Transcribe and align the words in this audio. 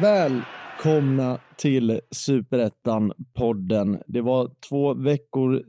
Väl 0.00 0.42
Välkomna 0.86 1.38
till 1.56 2.00
Superettan-podden. 2.10 4.02
Det 4.06 4.20
var 4.20 4.50
två 4.68 4.94
veckor 4.94 5.62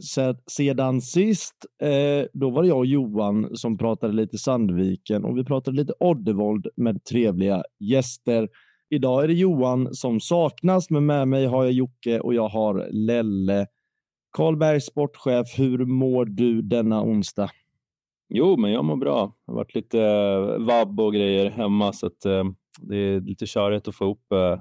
sedan 0.47 1.01
sist. 1.01 1.55
Eh, 1.81 2.25
då 2.33 2.49
var 2.49 2.61
det 2.61 2.67
jag 2.67 2.77
och 2.77 2.85
Johan 2.85 3.55
som 3.55 3.77
pratade 3.77 4.13
lite 4.13 4.37
Sandviken 4.37 5.25
och 5.25 5.37
vi 5.37 5.43
pratade 5.43 5.77
lite 5.77 5.93
Oddevold 5.99 6.67
med 6.75 7.03
trevliga 7.03 7.63
gäster. 7.79 8.49
Idag 8.89 9.23
är 9.23 9.27
det 9.27 9.33
Johan 9.33 9.93
som 9.93 10.19
saknas, 10.19 10.89
men 10.89 11.05
med 11.05 11.27
mig 11.27 11.45
har 11.45 11.63
jag 11.63 11.73
Jocke 11.73 12.19
och 12.19 12.33
jag 12.33 12.47
har 12.47 12.87
Lelle. 12.91 13.67
Karlberg, 14.31 14.81
sportchef, 14.81 15.59
hur 15.59 15.85
mår 15.85 16.25
du 16.25 16.61
denna 16.61 17.03
onsdag? 17.03 17.49
Jo, 18.29 18.57
men 18.57 18.71
jag 18.71 18.85
mår 18.85 18.97
bra. 18.97 19.33
Det 19.45 19.51
har 19.51 19.55
varit 19.55 19.75
lite 19.75 20.01
eh, 20.01 20.65
vabb 20.65 20.99
och 20.99 21.13
grejer 21.13 21.49
hemma, 21.49 21.93
så 21.93 22.07
att, 22.07 22.25
eh, 22.25 22.43
det 22.81 22.97
är 22.97 23.21
lite 23.21 23.45
körigt 23.45 23.87
att 23.87 23.95
få 23.95 24.03
ihop 24.03 24.31
eh, 24.31 24.59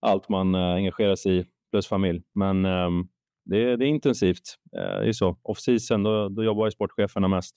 allt 0.00 0.28
man 0.28 0.54
eh, 0.54 0.60
engagerar 0.60 1.16
sig 1.16 1.38
i, 1.38 1.44
plus 1.70 1.86
familj. 1.86 2.22
Men 2.34 2.64
ehm, 2.64 3.08
det 3.44 3.62
är, 3.62 3.76
det 3.76 3.84
är 3.84 3.88
intensivt. 3.88 4.54
Eh, 4.76 5.00
det 5.00 5.08
är 5.08 5.12
så. 5.12 5.36
Off-season, 5.42 6.02
då, 6.02 6.28
då 6.28 6.44
jobbar 6.44 6.66
ju 6.66 6.70
sportcheferna 6.70 7.28
mest. 7.28 7.54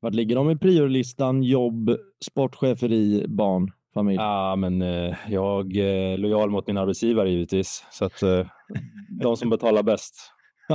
Vart 0.00 0.14
ligger 0.14 0.36
de 0.36 0.50
i 0.50 0.58
priolistan? 0.58 1.42
Jobb, 1.42 1.96
sportcheferi, 2.24 3.24
barn, 3.28 3.72
familj? 3.94 4.16
Ja, 4.16 4.56
men 4.56 4.82
eh, 4.82 5.16
jag 5.28 5.76
är 5.76 6.16
lojal 6.16 6.50
mot 6.50 6.66
min 6.66 6.78
arbetsgivare 6.78 7.30
givetvis, 7.30 7.84
så 7.90 8.04
att 8.04 8.20
de 9.22 9.36
som 9.36 9.50
betalar 9.50 9.82
bäst. 9.82 10.32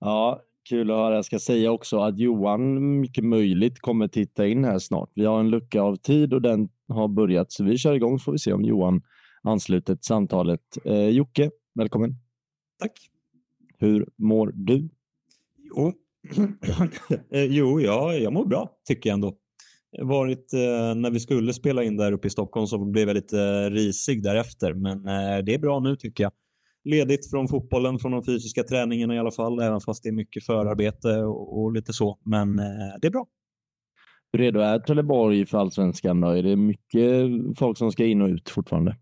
ja, 0.00 0.42
kul 0.68 0.90
att 0.90 0.96
höra. 0.96 1.14
Jag 1.14 1.24
ska 1.24 1.38
säga 1.38 1.72
också 1.72 1.98
att 1.98 2.18
Johan 2.18 3.00
mycket 3.00 3.24
möjligt 3.24 3.80
kommer 3.80 4.08
titta 4.08 4.46
in 4.46 4.64
här 4.64 4.78
snart. 4.78 5.10
Vi 5.14 5.24
har 5.24 5.40
en 5.40 5.50
lucka 5.50 5.82
av 5.82 5.96
tid 5.96 6.34
och 6.34 6.42
den 6.42 6.68
har 6.88 7.08
börjat, 7.08 7.52
så 7.52 7.64
vi 7.64 7.78
kör 7.78 7.94
igång 7.94 8.18
så 8.18 8.22
får 8.22 8.32
vi 8.32 8.38
se 8.38 8.52
om 8.52 8.64
Johan 8.64 9.02
ansluter 9.42 9.94
till 9.94 10.04
samtalet. 10.04 10.60
Eh, 10.84 11.08
Jocke, 11.08 11.50
välkommen. 11.74 12.14
Tack. 12.80 12.92
Hur 13.78 14.08
mår 14.16 14.52
du? 14.54 14.88
Jo, 15.58 15.92
eh, 17.30 17.44
jo 17.44 17.80
ja, 17.80 18.14
jag 18.14 18.32
mår 18.32 18.46
bra 18.46 18.70
tycker 18.86 19.10
jag 19.10 19.14
ändå. 19.14 19.36
Varit, 20.02 20.52
eh, 20.52 20.94
när 20.94 21.10
vi 21.10 21.20
skulle 21.20 21.52
spela 21.52 21.82
in 21.84 21.96
där 21.96 22.12
uppe 22.12 22.26
i 22.26 22.30
Stockholm 22.30 22.66
så 22.66 22.84
blev 22.84 23.08
jag 23.08 23.14
lite 23.14 23.40
eh, 23.40 23.70
risig 23.70 24.22
därefter, 24.22 24.74
men 24.74 24.98
eh, 24.98 25.44
det 25.44 25.54
är 25.54 25.58
bra 25.58 25.80
nu 25.80 25.96
tycker 25.96 26.24
jag 26.24 26.32
ledigt 26.86 27.30
från 27.30 27.48
fotbollen, 27.48 27.98
från 27.98 28.12
de 28.12 28.24
fysiska 28.24 28.62
träningarna 28.62 29.14
i 29.14 29.18
alla 29.18 29.30
fall, 29.30 29.60
även 29.60 29.80
fast 29.80 30.02
det 30.02 30.08
är 30.08 30.12
mycket 30.12 30.46
förarbete 30.46 31.22
och, 31.22 31.62
och 31.62 31.72
lite 31.72 31.92
så. 31.92 32.18
Men 32.24 32.58
eh, 32.58 32.64
det 33.00 33.06
är 33.06 33.10
bra. 33.10 33.26
Hur 34.36 34.42
redo 34.42 34.60
är 34.60 34.78
Trelleborg 34.78 35.46
för 35.46 35.58
allsvenskan? 35.58 36.20
Då? 36.20 36.28
Är 36.28 36.42
det 36.42 36.56
mycket 36.56 37.30
folk 37.58 37.78
som 37.78 37.92
ska 37.92 38.04
in 38.04 38.22
och 38.22 38.28
ut 38.28 38.48
fortfarande? 38.48 38.96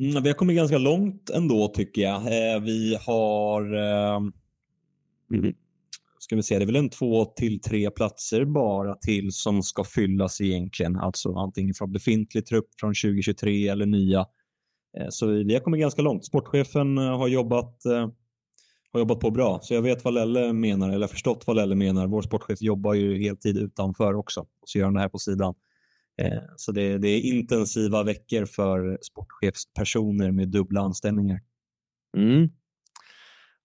Mm, 0.00 0.22
vi 0.22 0.28
har 0.28 0.36
kommit 0.36 0.56
ganska 0.56 0.78
långt 0.78 1.30
ändå 1.30 1.68
tycker 1.68 2.02
jag. 2.02 2.16
Eh, 2.16 2.60
vi 2.62 2.96
har 3.06 3.74
eh, 3.74 4.20
ska 6.18 6.36
vi 6.36 6.42
se, 6.42 6.58
det 6.58 6.64
är 6.64 6.66
väl 6.66 6.76
en 6.76 6.90
två 6.90 7.24
till 7.24 7.60
tre 7.60 7.90
platser 7.90 8.44
bara 8.44 8.94
till 8.94 9.32
som 9.32 9.62
ska 9.62 9.84
fyllas 9.84 10.40
egentligen. 10.40 10.96
Alltså 10.96 11.34
antingen 11.34 11.74
från 11.74 11.92
befintlig 11.92 12.46
trupp 12.46 12.68
från 12.80 12.94
2023 12.94 13.68
eller 13.68 13.86
nya. 13.86 14.20
Eh, 14.98 15.06
så 15.10 15.26
vi 15.26 15.54
har 15.54 15.60
kommit 15.60 15.80
ganska 15.80 16.02
långt. 16.02 16.24
Sportchefen 16.24 16.98
eh, 16.98 17.18
har 17.18 17.28
jobbat, 17.28 17.84
eh, 17.84 18.08
har 18.92 19.00
jobbat 19.00 19.20
på 19.20 19.30
bra, 19.30 19.58
så 19.62 19.74
jag 19.74 19.82
vet 19.82 20.04
vad 20.04 20.14
Lelle 20.14 20.52
menar, 20.52 20.90
eller 20.90 21.06
förstått 21.06 21.44
vad 21.46 21.56
Lelle 21.56 21.74
menar. 21.74 22.06
Vår 22.06 22.22
sportchef 22.22 22.62
jobbar 22.62 22.94
ju 22.94 23.18
heltid 23.18 23.56
utanför 23.56 24.14
också, 24.14 24.40
och 24.40 24.68
så 24.68 24.78
gör 24.78 24.84
han 24.84 24.94
det 24.94 25.00
här 25.00 25.08
på 25.08 25.18
sidan. 25.18 25.54
Eh, 26.22 26.42
så 26.56 26.72
det, 26.72 26.98
det 26.98 27.08
är 27.08 27.20
intensiva 27.20 28.02
veckor 28.02 28.44
för 28.44 28.98
sportchefspersoner 29.02 30.30
med 30.30 30.48
dubbla 30.48 30.80
anställningar. 30.80 31.40
Mm. 32.16 32.48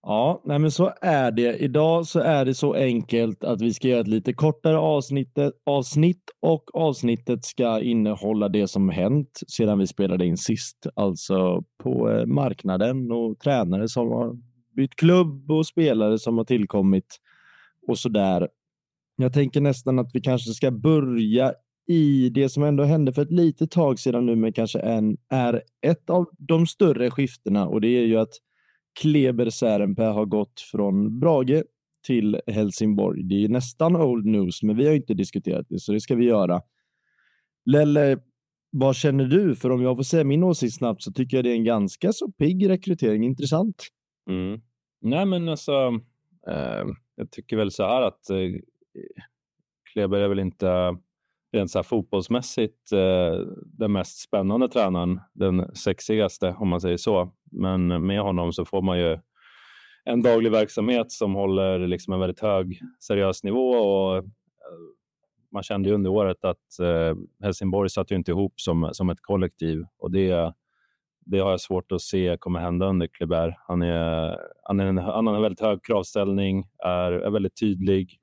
Ja, 0.02 0.42
nej 0.44 0.58
men 0.58 0.70
så 0.70 0.92
är 1.00 1.30
det. 1.30 1.56
Idag 1.56 2.06
så 2.06 2.20
är 2.20 2.44
det 2.44 2.54
så 2.54 2.74
enkelt 2.74 3.44
att 3.44 3.60
vi 3.60 3.74
ska 3.74 3.88
göra 3.88 4.00
ett 4.00 4.08
lite 4.08 4.32
kortare 4.32 4.78
avsnitt, 4.78 5.38
avsnitt 5.66 6.22
och 6.40 6.74
avsnittet 6.74 7.44
ska 7.44 7.80
innehålla 7.80 8.48
det 8.48 8.68
som 8.68 8.88
hänt 8.88 9.40
sedan 9.48 9.78
vi 9.78 9.86
spelade 9.86 10.26
in 10.26 10.36
sist. 10.36 10.86
Alltså 10.94 11.64
på 11.82 12.10
eh, 12.10 12.26
marknaden 12.26 13.12
och 13.12 13.38
tränare 13.38 13.88
som 13.88 14.08
har 14.08 14.36
bytt 14.78 14.96
klubb 14.96 15.50
och 15.50 15.66
spelare 15.66 16.18
som 16.18 16.38
har 16.38 16.44
tillkommit 16.44 17.16
och 17.86 17.98
så 17.98 18.08
där. 18.08 18.48
Jag 19.16 19.32
tänker 19.32 19.60
nästan 19.60 19.98
att 19.98 20.10
vi 20.14 20.20
kanske 20.20 20.50
ska 20.50 20.70
börja 20.70 21.52
i 21.88 22.28
det 22.28 22.48
som 22.48 22.62
ändå 22.62 22.84
hände 22.84 23.12
för 23.12 23.22
ett 23.22 23.30
litet 23.30 23.70
tag 23.70 23.98
sedan 23.98 24.26
nu, 24.26 24.36
men 24.36 24.52
kanske 24.52 24.78
en, 24.78 25.16
är 25.28 25.62
ett 25.86 26.10
av 26.10 26.26
de 26.38 26.66
större 26.66 27.10
skiftena 27.10 27.66
och 27.66 27.80
det 27.80 27.88
är 27.88 28.06
ju 28.06 28.16
att 28.16 28.32
Kleber 29.00 29.50
Särenpää 29.50 30.12
har 30.12 30.26
gått 30.26 30.60
från 30.60 31.20
Brage 31.20 31.62
till 32.06 32.40
Helsingborg. 32.46 33.22
Det 33.22 33.44
är 33.44 33.48
nästan 33.48 33.96
old 33.96 34.26
news, 34.26 34.62
men 34.62 34.76
vi 34.76 34.86
har 34.86 34.94
inte 34.94 35.14
diskuterat 35.14 35.66
det, 35.68 35.78
så 35.78 35.92
det 35.92 36.00
ska 36.00 36.14
vi 36.14 36.24
göra. 36.24 36.60
Lelle, 37.64 38.18
vad 38.70 38.96
känner 38.96 39.24
du? 39.24 39.56
För 39.56 39.70
om 39.70 39.82
jag 39.82 39.96
får 39.96 40.02
säga 40.02 40.24
min 40.24 40.42
åsikt 40.42 40.74
snabbt 40.74 41.02
så 41.02 41.12
tycker 41.12 41.36
jag 41.36 41.44
det 41.44 41.50
är 41.50 41.54
en 41.54 41.64
ganska 41.64 42.12
så 42.12 42.30
pigg 42.32 42.68
rekrytering. 42.68 43.24
Intressant. 43.24 43.82
Mm. 44.30 44.60
Nej, 45.00 45.26
men 45.26 45.48
alltså, 45.48 46.00
eh, 46.48 46.84
jag 47.16 47.30
tycker 47.30 47.56
väl 47.56 47.70
så 47.70 47.84
här 47.84 48.02
att 48.02 48.30
eh, 48.30 48.60
Kleber 49.92 50.18
är 50.18 50.28
väl 50.28 50.38
inte 50.38 50.96
rent 51.52 51.70
så 51.70 51.78
här 51.78 51.82
fotbollsmässigt 51.82 52.92
eh, 52.92 53.40
den 53.64 53.92
mest 53.92 54.18
spännande 54.18 54.68
tränaren, 54.68 55.20
den 55.34 55.74
sexigaste 55.74 56.56
om 56.58 56.68
man 56.68 56.80
säger 56.80 56.96
så. 56.96 57.32
Men 57.50 58.06
med 58.06 58.20
honom 58.20 58.52
så 58.52 58.64
får 58.64 58.82
man 58.82 58.98
ju 58.98 59.18
en 60.04 60.22
daglig 60.22 60.50
verksamhet 60.50 61.12
som 61.12 61.34
håller 61.34 61.78
liksom 61.78 62.12
en 62.12 62.20
väldigt 62.20 62.40
hög 62.40 62.80
seriös 63.00 63.44
nivå 63.44 63.70
och 63.70 64.16
eh, 64.16 64.22
man 65.52 65.62
kände 65.62 65.88
ju 65.88 65.94
under 65.94 66.10
året 66.10 66.44
att 66.44 66.80
eh, 66.82 67.16
Helsingborg 67.42 67.90
satt 67.90 68.10
ju 68.10 68.16
inte 68.16 68.30
ihop 68.30 68.60
som, 68.60 68.90
som 68.92 69.10
ett 69.10 69.22
kollektiv 69.22 69.84
och 69.98 70.10
det, 70.10 70.52
det 71.30 71.38
har 71.38 71.50
jag 71.50 71.60
svårt 71.60 71.92
att 71.92 72.02
se 72.02 72.36
kommer 72.40 72.60
hända 72.60 72.86
under 72.86 73.06
Kleber. 73.06 73.56
Han, 73.66 73.82
är, 73.82 74.36
han, 74.62 74.80
är 74.80 74.86
en, 74.86 74.98
han 74.98 75.26
har 75.26 75.34
en 75.34 75.42
väldigt 75.42 75.60
hög 75.60 75.84
kravställning, 75.84 76.66
är, 76.84 77.12
är 77.12 77.30
väldigt 77.30 77.60
tydlig, 77.60 78.18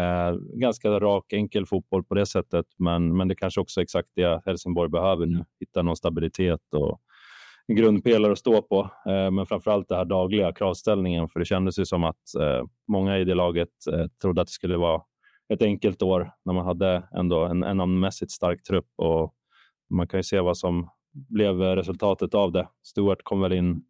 Eh, 0.00 0.34
ganska 0.54 0.90
rak, 0.90 1.32
enkel 1.32 1.66
fotboll 1.66 2.04
på 2.04 2.14
det 2.14 2.26
sättet, 2.26 2.66
men, 2.78 3.16
men 3.16 3.28
det 3.28 3.34
kanske 3.34 3.60
också 3.60 3.80
är 3.80 3.82
exakt 3.82 4.08
det 4.14 4.42
Helsingborg 4.46 4.90
behöver 4.90 5.26
nu. 5.26 5.44
Hitta 5.60 5.82
någon 5.82 5.96
stabilitet 5.96 6.74
och 6.74 7.00
en 7.66 7.76
grundpelare 7.76 8.32
att 8.32 8.38
stå 8.38 8.62
på. 8.62 8.90
Eh, 9.06 9.30
men 9.30 9.46
framför 9.46 9.70
allt 9.70 9.88
det 9.88 9.96
här 9.96 10.04
dagliga 10.04 10.52
kravställningen, 10.52 11.28
för 11.28 11.38
det 11.40 11.44
kändes 11.44 11.78
ju 11.78 11.84
som 11.84 12.04
att 12.04 12.34
eh, 12.40 12.64
många 12.88 13.18
i 13.18 13.24
det 13.24 13.34
laget 13.34 13.68
eh, 13.92 14.06
trodde 14.22 14.40
att 14.40 14.48
det 14.48 14.52
skulle 14.52 14.76
vara 14.76 15.02
ett 15.52 15.62
enkelt 15.62 16.02
år 16.02 16.32
när 16.44 16.52
man 16.54 16.66
hade 16.66 17.08
ändå 17.16 17.44
en, 17.44 17.62
en 17.62 17.76
namnmässigt 17.76 18.30
stark 18.30 18.62
trupp 18.62 18.88
och 18.96 19.34
man 19.90 20.08
kan 20.08 20.18
ju 20.18 20.24
se 20.24 20.40
vad 20.40 20.58
som 20.58 20.90
blev 21.12 21.62
eh, 21.62 21.76
resultatet 21.76 22.34
av 22.34 22.52
det. 22.52 22.68
Stuart 22.82 23.22
kom 23.22 23.40
väl 23.40 23.52
in 23.52 23.84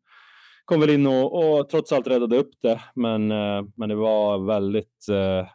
kom 0.64 0.80
väl 0.80 0.90
in 0.90 1.06
och, 1.06 1.58
och 1.58 1.68
trots 1.68 1.92
allt 1.92 2.06
räddade 2.06 2.36
upp 2.36 2.50
det, 2.62 2.80
men, 2.94 3.30
eh, 3.30 3.62
men 3.76 3.88
det 3.88 3.94
var 3.94 4.46
väldigt 4.46 5.08
eh, 5.10 5.46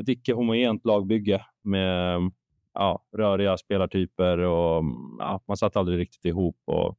ett 0.00 0.08
icke 0.08 0.32
homogent 0.32 0.84
lagbygge 0.84 1.44
med 1.64 2.20
ja, 2.74 3.02
röriga 3.16 3.56
spelartyper 3.56 4.38
och 4.38 4.84
ja, 5.18 5.40
man 5.48 5.56
satt 5.56 5.76
aldrig 5.76 5.98
riktigt 5.98 6.24
ihop. 6.24 6.56
Och 6.64 6.98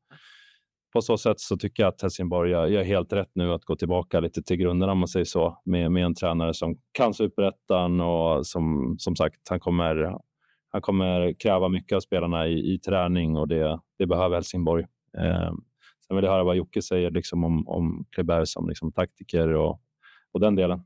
på 0.94 1.02
så 1.02 1.18
sätt 1.18 1.40
så 1.40 1.58
tycker 1.58 1.84
jag 1.84 1.88
att 1.88 2.02
Helsingborg 2.02 2.52
gör, 2.52 2.68
gör 2.68 2.84
helt 2.84 3.14
rätt 3.14 3.32
nu 3.34 3.54
att 3.54 3.66
gå 3.66 3.76
tillbaka 3.76 4.20
lite 4.20 4.44
till 4.44 4.58
grunderna 4.58 4.92
om 4.92 5.00
man 5.00 5.08
säger 5.08 5.26
så, 5.26 5.62
med, 5.66 5.92
med 5.92 6.06
en 6.06 6.16
tränare 6.16 6.54
som 6.54 6.78
kan 6.92 7.14
superettan 7.14 8.02
och 8.02 8.48
som, 8.48 8.96
som 9.00 9.16
sagt, 9.16 9.50
han 9.50 9.60
kommer, 9.60 10.18
han 10.70 10.82
kommer 10.82 11.34
kräva 11.34 11.70
mycket 11.70 11.96
av 11.96 12.00
spelarna 12.00 12.48
i, 12.48 12.74
i 12.74 12.80
träning 12.80 13.38
och 13.38 13.48
det, 13.48 13.80
det 13.98 14.08
behöver 14.08 14.36
Helsingborg. 14.36 14.86
Eh, 15.18 15.54
sen 16.08 16.16
vill 16.16 16.26
jag 16.26 16.32
höra 16.32 16.44
vad 16.44 16.56
Jocke 16.56 16.82
säger 16.82 17.12
liksom 17.12 17.44
om, 17.44 17.68
om 17.68 18.06
Kleber 18.12 18.46
som 18.46 18.70
liksom 18.70 18.92
taktiker 18.92 19.48
och, 19.48 19.82
och 20.32 20.40
den 20.40 20.56
delen. 20.56 20.82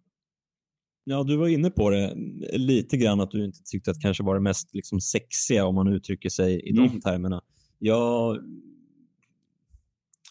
Ja, 1.04 1.24
du 1.24 1.38
var 1.38 1.48
inne 1.48 1.70
på 1.70 1.90
det 1.90 2.14
lite 2.58 2.98
grann 2.98 3.22
att 3.22 3.32
du 3.32 3.46
inte 3.46 3.60
tyckte 3.64 3.92
att 3.92 4.02
kanske 4.02 4.24
var 4.24 4.36
det 4.36 4.42
mest 4.42 4.74
liksom, 4.74 5.02
sexiga 5.02 5.66
om 5.66 5.76
man 5.76 5.88
uttrycker 5.88 6.30
sig 6.30 6.70
i 6.70 6.72
mm. 6.72 6.88
de 6.88 7.02
termerna. 7.02 7.42
Jag, 7.80 8.38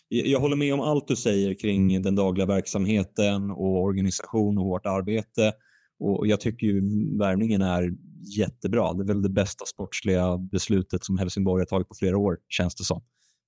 jag 0.09 0.41
håller 0.41 0.57
med 0.57 0.75
om 0.75 0.81
allt 0.81 1.09
du 1.09 1.17
säger 1.17 1.55
kring 1.55 2.03
den 2.03 2.15
dagliga 2.15 2.47
verksamheten 2.47 3.51
och 3.51 3.83
organisation 3.83 4.59
och 4.59 4.65
hårt 4.65 4.87
arbete 4.87 5.53
Och 5.99 6.27
jag 6.27 6.41
tycker 6.41 6.67
ju 6.67 6.81
värvningen 7.19 7.63
är 7.63 7.93
jättebra. 8.37 8.93
Det 8.93 9.03
är 9.03 9.07
väl 9.07 9.23
det 9.23 9.29
bästa 9.29 9.65
sportsliga 9.65 10.39
beslutet 10.39 11.05
som 11.05 11.19
Helsingborg 11.19 11.61
har 11.61 11.67
tagit 11.67 11.89
på 11.89 11.95
flera 11.95 12.19
år, 12.19 12.39
känns 12.49 12.75
det 12.75 12.85
som. 12.85 13.03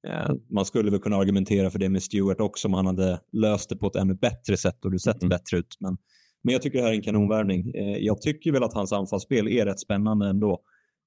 Eh, 0.08 0.35
man 0.50 0.64
skulle 0.64 0.91
väl 0.91 1.00
kunna 1.00 1.17
argumentera 1.17 1.70
för 1.70 1.79
det 1.79 1.88
med 1.88 2.02
Stewart 2.02 2.41
också 2.41 2.69
om 2.69 2.75
han 2.75 2.87
hade 2.87 3.20
löst 3.32 3.69
det 3.69 3.76
på 3.76 3.87
ett 3.87 3.96
ännu 3.96 4.14
bättre 4.14 4.56
sätt 4.56 4.85
och 4.85 4.91
det 4.91 4.99
sett 4.99 5.23
mm. 5.23 5.29
bättre 5.29 5.58
ut. 5.58 5.76
Men, 5.81 5.96
men 6.43 6.52
jag 6.52 6.62
tycker 6.62 6.79
det 6.79 6.85
här 6.85 6.91
är 6.91 6.96
en 6.96 7.02
kanonvärvning. 7.02 7.75
Eh, 7.75 7.96
jag 7.99 8.20
tycker 8.20 8.52
väl 8.52 8.62
att 8.62 8.75
hans 8.75 8.93
anfallsspel 8.93 9.49
är 9.49 9.67
rätt 9.67 9.81
spännande 9.81 10.26
ändå. 10.29 10.61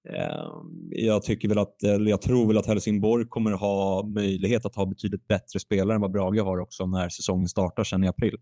Eh, 0.10 0.48
jag, 0.90 1.24
tycker 1.24 1.50
väl 1.50 1.58
att, 1.58 1.76
jag 2.08 2.22
tror 2.22 2.48
väl 2.48 2.58
att 2.58 2.68
Helsingborg 2.68 3.26
kommer 3.26 3.52
ha 3.52 4.08
möjlighet 4.08 4.66
att 4.66 4.76
ha 4.76 4.86
betydligt 4.86 5.28
bättre 5.28 5.60
spelare 5.60 5.96
än 5.96 6.02
vad 6.02 6.12
Brage 6.12 6.42
har 6.42 6.60
också 6.60 6.86
när 6.86 7.10
säsongen 7.10 7.48
startar 7.48 7.84
sen 7.84 8.04
i 8.04 8.08
april. 8.08 8.38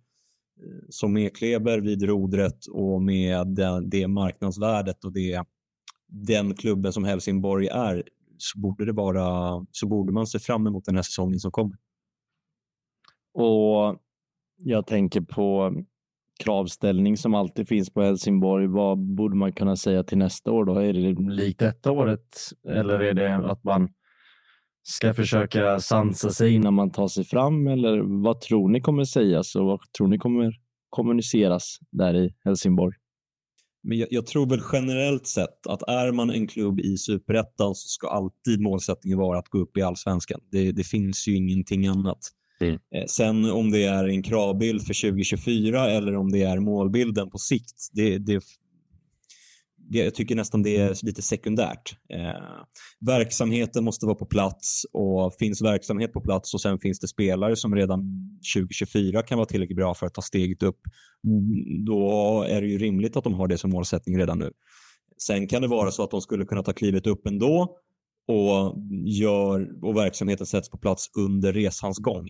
Så 0.89 1.07
med 1.07 1.35
Kleber 1.35 1.79
vid 1.79 2.03
rodret 2.03 2.65
och 2.71 3.01
med 3.01 3.47
det, 3.47 3.81
det 3.85 4.07
marknadsvärdet 4.07 5.05
och 5.05 5.13
det, 5.13 5.43
den 6.07 6.55
klubben 6.55 6.93
som 6.93 7.03
Helsingborg 7.03 7.67
är 7.67 8.03
så 8.37 8.59
borde, 8.59 8.85
det 8.85 8.91
vara, 8.91 9.65
så 9.71 9.87
borde 9.87 10.13
man 10.13 10.27
se 10.27 10.39
fram 10.39 10.67
emot 10.67 10.85
den 10.85 10.95
här 10.95 11.03
säsongen 11.03 11.39
som 11.39 11.51
kommer. 11.51 11.77
Och 13.33 13.99
jag 14.57 14.87
tänker 14.87 15.21
på 15.21 15.73
kravställning 16.43 17.17
som 17.17 17.33
alltid 17.33 17.67
finns 17.67 17.89
på 17.89 18.01
Helsingborg. 18.01 18.67
Vad 18.67 18.97
borde 18.97 19.35
man 19.35 19.53
kunna 19.53 19.75
säga 19.75 20.03
till 20.03 20.17
nästa 20.17 20.51
år 20.51 20.65
då? 20.65 20.75
Är 20.75 20.93
det 20.93 21.31
likt 21.33 21.59
detta 21.59 21.91
året 21.91 22.37
eller 22.67 22.99
är 22.99 23.13
det 23.13 23.35
att 23.35 23.63
man 23.63 23.89
ska 24.87 25.13
försöka 25.13 25.79
sansa 25.79 26.29
sig 26.29 26.53
innan 26.53 26.73
man 26.73 26.91
tar 26.91 27.07
sig 27.07 27.23
fram 27.23 27.67
eller 27.67 28.23
vad 28.23 28.41
tror 28.41 28.69
ni 28.69 28.81
kommer 28.81 29.03
sägas 29.03 29.55
och 29.55 29.65
vad 29.65 29.79
tror 29.97 30.07
ni 30.07 30.17
kommer 30.17 30.53
kommuniceras 30.89 31.79
där 31.91 32.25
i 32.25 32.35
Helsingborg? 32.43 32.95
Men 33.83 33.97
jag, 33.97 34.07
jag, 34.11 34.25
tror 34.25 34.49
väl 34.49 34.61
generellt 34.73 35.27
sett 35.27 35.67
att 35.67 35.81
är 35.81 36.11
man 36.11 36.29
en 36.29 36.47
klubb 36.47 36.79
i 36.79 36.97
superettan 36.97 37.75
så 37.75 37.87
ska 37.87 38.07
alltid 38.07 38.61
målsättningen 38.61 39.17
vara 39.17 39.39
att 39.39 39.49
gå 39.49 39.57
upp 39.57 39.77
i 39.77 39.81
allsvenskan. 39.81 40.41
Det, 40.51 40.71
det 40.71 40.83
finns 40.83 41.27
ju 41.27 41.35
ingenting 41.35 41.87
annat. 41.87 42.19
Mm. 42.59 42.73
Eh, 42.73 43.05
sen 43.07 43.51
om 43.51 43.71
det 43.71 43.83
är 43.83 44.07
en 44.07 44.23
kravbild 44.23 44.81
för 44.81 45.01
2024 45.01 45.89
eller 45.89 46.15
om 46.15 46.31
det 46.31 46.43
är 46.43 46.59
målbilden 46.59 47.29
på 47.29 47.37
sikt, 47.37 47.89
det, 47.93 48.17
det, 48.17 48.43
jag 49.89 50.15
tycker 50.15 50.35
nästan 50.35 50.63
det 50.63 50.77
är 50.77 51.05
lite 51.05 51.21
sekundärt. 51.21 51.97
Eh, 52.13 52.65
verksamheten 52.99 53.83
måste 53.83 54.05
vara 54.05 54.15
på 54.15 54.25
plats 54.25 54.85
och 54.93 55.33
finns 55.33 55.61
verksamhet 55.61 56.13
på 56.13 56.21
plats 56.21 56.53
och 56.53 56.61
sen 56.61 56.79
finns 56.79 56.99
det 56.99 57.07
spelare 57.07 57.55
som 57.55 57.75
redan 57.75 58.01
2024 58.55 59.23
kan 59.23 59.37
vara 59.37 59.45
tillräckligt 59.45 59.77
bra 59.77 59.93
för 59.93 60.05
att 60.05 60.13
ta 60.13 60.21
steget 60.21 60.63
upp. 60.63 60.79
Då 61.85 62.45
är 62.49 62.61
det 62.61 62.67
ju 62.67 62.77
rimligt 62.77 63.17
att 63.17 63.23
de 63.23 63.33
har 63.33 63.47
det 63.47 63.57
som 63.57 63.71
målsättning 63.71 64.17
redan 64.17 64.39
nu. 64.39 64.51
Sen 65.17 65.47
kan 65.47 65.61
det 65.61 65.67
vara 65.67 65.91
så 65.91 66.03
att 66.03 66.11
de 66.11 66.21
skulle 66.21 66.45
kunna 66.45 66.63
ta 66.63 66.73
klivet 66.73 67.07
upp 67.07 67.27
ändå 67.27 67.77
och, 68.27 68.75
gör, 69.05 69.85
och 69.85 69.95
verksamheten 69.95 70.45
sätts 70.45 70.69
på 70.69 70.77
plats 70.77 71.09
under 71.17 71.53
resans 71.53 71.97
gång. 71.97 72.29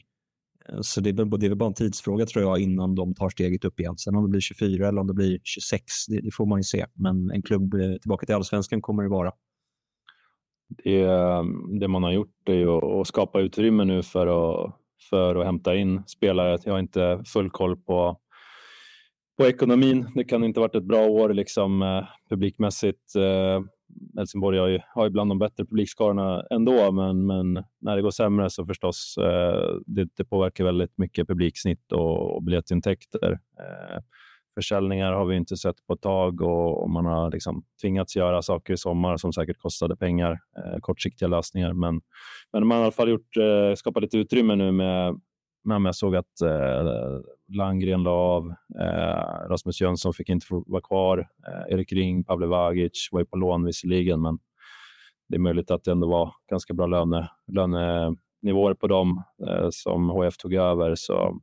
Så 0.81 1.01
det 1.01 1.09
är, 1.09 1.13
väl, 1.13 1.29
det 1.29 1.45
är 1.45 1.49
väl 1.49 1.57
bara 1.57 1.67
en 1.67 1.73
tidsfråga 1.73 2.25
tror 2.25 2.43
jag 2.43 2.59
innan 2.59 2.95
de 2.95 3.13
tar 3.13 3.29
steget 3.29 3.65
upp 3.65 3.79
igen. 3.79 3.97
Sen 3.97 4.15
om 4.15 4.23
det 4.23 4.29
blir 4.29 4.41
24 4.41 4.87
eller 4.87 5.01
om 5.01 5.07
det 5.07 5.13
blir 5.13 5.39
26, 5.43 5.83
det, 6.07 6.21
det 6.21 6.31
får 6.33 6.45
man 6.45 6.59
ju 6.59 6.63
se. 6.63 6.85
Men 6.93 7.31
en 7.31 7.41
klubb 7.41 7.73
eh, 7.73 7.95
tillbaka 8.01 8.25
till 8.25 8.35
allsvenskan 8.35 8.81
kommer 8.81 9.03
det 9.03 9.09
vara. 9.09 9.31
Det, 10.83 11.07
det 11.79 11.87
man 11.87 12.03
har 12.03 12.11
gjort 12.11 12.49
är 12.49 12.53
ju 12.53 12.69
att 12.69 13.07
skapa 13.07 13.39
utrymme 13.39 13.85
nu 13.85 14.03
för 14.03 14.27
att, 14.27 14.75
för 15.09 15.35
att 15.35 15.45
hämta 15.45 15.75
in 15.75 16.03
spelare. 16.07 16.57
Jag 16.65 16.73
har 16.73 16.79
inte 16.79 17.23
full 17.25 17.49
koll 17.49 17.77
på, 17.77 18.19
på 19.37 19.45
ekonomin. 19.47 20.11
Det 20.15 20.23
kan 20.23 20.43
inte 20.43 20.59
ha 20.59 20.67
varit 20.67 20.75
ett 20.75 20.83
bra 20.83 21.07
år 21.07 21.33
liksom, 21.33 21.81
eh, 21.81 22.03
publikmässigt. 22.29 23.15
Eh, 23.15 23.61
Helsingborg 24.17 24.59
har 24.59 24.67
ju, 24.67 24.79
har 24.93 25.03
ju 25.03 25.09
bland 25.09 25.31
de 25.31 25.39
bättre 25.39 25.65
publikskarorna 25.65 26.43
ändå, 26.49 26.91
men, 26.91 27.25
men 27.25 27.63
när 27.81 27.95
det 27.95 28.01
går 28.01 28.11
sämre 28.11 28.49
så 28.49 28.65
förstås, 28.65 29.17
eh, 29.17 29.75
det, 29.85 30.09
det, 30.17 30.25
påverkar 30.25 30.63
väldigt 30.63 30.97
mycket 30.97 31.27
publiksnitt 31.27 31.91
och, 31.91 32.35
och 32.35 32.43
biljettintäkter. 32.43 33.31
Eh, 33.31 34.03
försäljningar 34.55 35.13
har 35.13 35.25
vi 35.25 35.35
inte 35.35 35.57
sett 35.57 35.87
på 35.87 35.93
ett 35.93 36.01
tag 36.01 36.41
och, 36.41 36.83
och 36.83 36.89
man 36.89 37.05
har 37.05 37.31
liksom 37.31 37.63
tvingats 37.81 38.15
göra 38.15 38.41
saker 38.41 38.73
i 38.73 38.77
sommar 38.77 39.17
som 39.17 39.33
säkert 39.33 39.57
kostade 39.57 39.95
pengar, 39.95 40.39
eh, 40.57 40.79
kortsiktiga 40.81 41.27
lösningar. 41.27 41.73
Men, 41.73 42.01
men 42.53 42.67
man 42.67 42.77
har 42.77 42.83
i 42.83 42.85
alla 42.85 42.91
fall 42.91 43.09
gjort, 43.09 43.37
eh, 43.37 43.75
skapat 43.75 44.03
lite 44.03 44.17
utrymme 44.17 44.55
nu 44.55 44.71
med 44.71 45.19
men 45.65 45.85
jag 45.85 45.95
såg 45.95 46.15
att 46.15 46.41
eh, 46.41 47.19
Landgren 47.47 48.03
la 48.03 48.11
av. 48.11 48.53
Eh, 48.79 49.49
Rasmus 49.49 49.81
Jönsson 49.81 50.13
fick 50.13 50.29
inte 50.29 50.45
vara 50.49 50.81
kvar. 50.81 51.17
Eh, 51.47 51.73
Erik 51.73 51.93
Ring, 51.93 52.23
Pavle 52.23 52.47
Vagic 52.47 53.09
var 53.11 53.19
ju 53.19 53.25
på 53.25 53.37
lån 53.37 53.65
visserligen, 53.65 54.21
men 54.21 54.39
det 55.29 55.35
är 55.35 55.39
möjligt 55.39 55.71
att 55.71 55.83
det 55.83 55.91
ändå 55.91 56.07
var 56.07 56.31
ganska 56.49 56.73
bra 56.73 56.87
löne, 56.87 57.29
lönenivåer 57.47 58.73
på 58.73 58.87
dem 58.87 59.23
eh, 59.47 59.67
som 59.71 60.09
HF 60.09 60.37
tog 60.37 60.53
över. 60.53 60.95
Så 60.95 61.39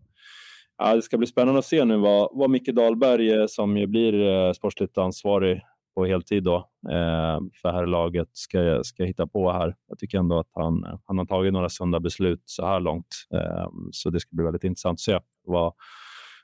ja, 0.78 0.94
Det 0.94 1.02
ska 1.02 1.18
bli 1.18 1.26
spännande 1.26 1.58
att 1.58 1.64
se 1.64 1.84
nu 1.84 1.96
vad, 1.96 2.28
vad 2.32 2.50
Micke 2.50 2.74
Dahlberg, 2.74 3.30
eh, 3.30 3.46
som 3.46 3.76
ju 3.76 3.86
blir 3.86 4.28
eh, 4.28 4.52
sportsligt 4.52 4.98
ansvarig 4.98 5.62
på 5.94 6.04
heltid 6.06 6.42
då, 6.42 6.56
eh, 6.90 7.40
för 7.62 7.72
här 7.72 7.86
laget 7.86 8.28
ska, 8.32 8.80
ska 8.84 9.04
hitta 9.04 9.26
på 9.26 9.52
här. 9.52 9.74
Jag 9.88 9.98
tycker 9.98 10.18
ändå 10.18 10.38
att 10.38 10.50
han, 10.54 11.00
han 11.04 11.18
har 11.18 11.26
tagit 11.26 11.52
några 11.52 11.68
sunda 11.68 12.00
beslut 12.00 12.42
så 12.44 12.66
här 12.66 12.80
långt, 12.80 13.26
eh, 13.34 13.68
så 13.90 14.10
det 14.10 14.20
ska 14.20 14.36
bli 14.36 14.44
väldigt 14.44 14.64
intressant 14.64 14.96
att 14.96 15.00
se 15.00 15.20
vad, 15.44 15.72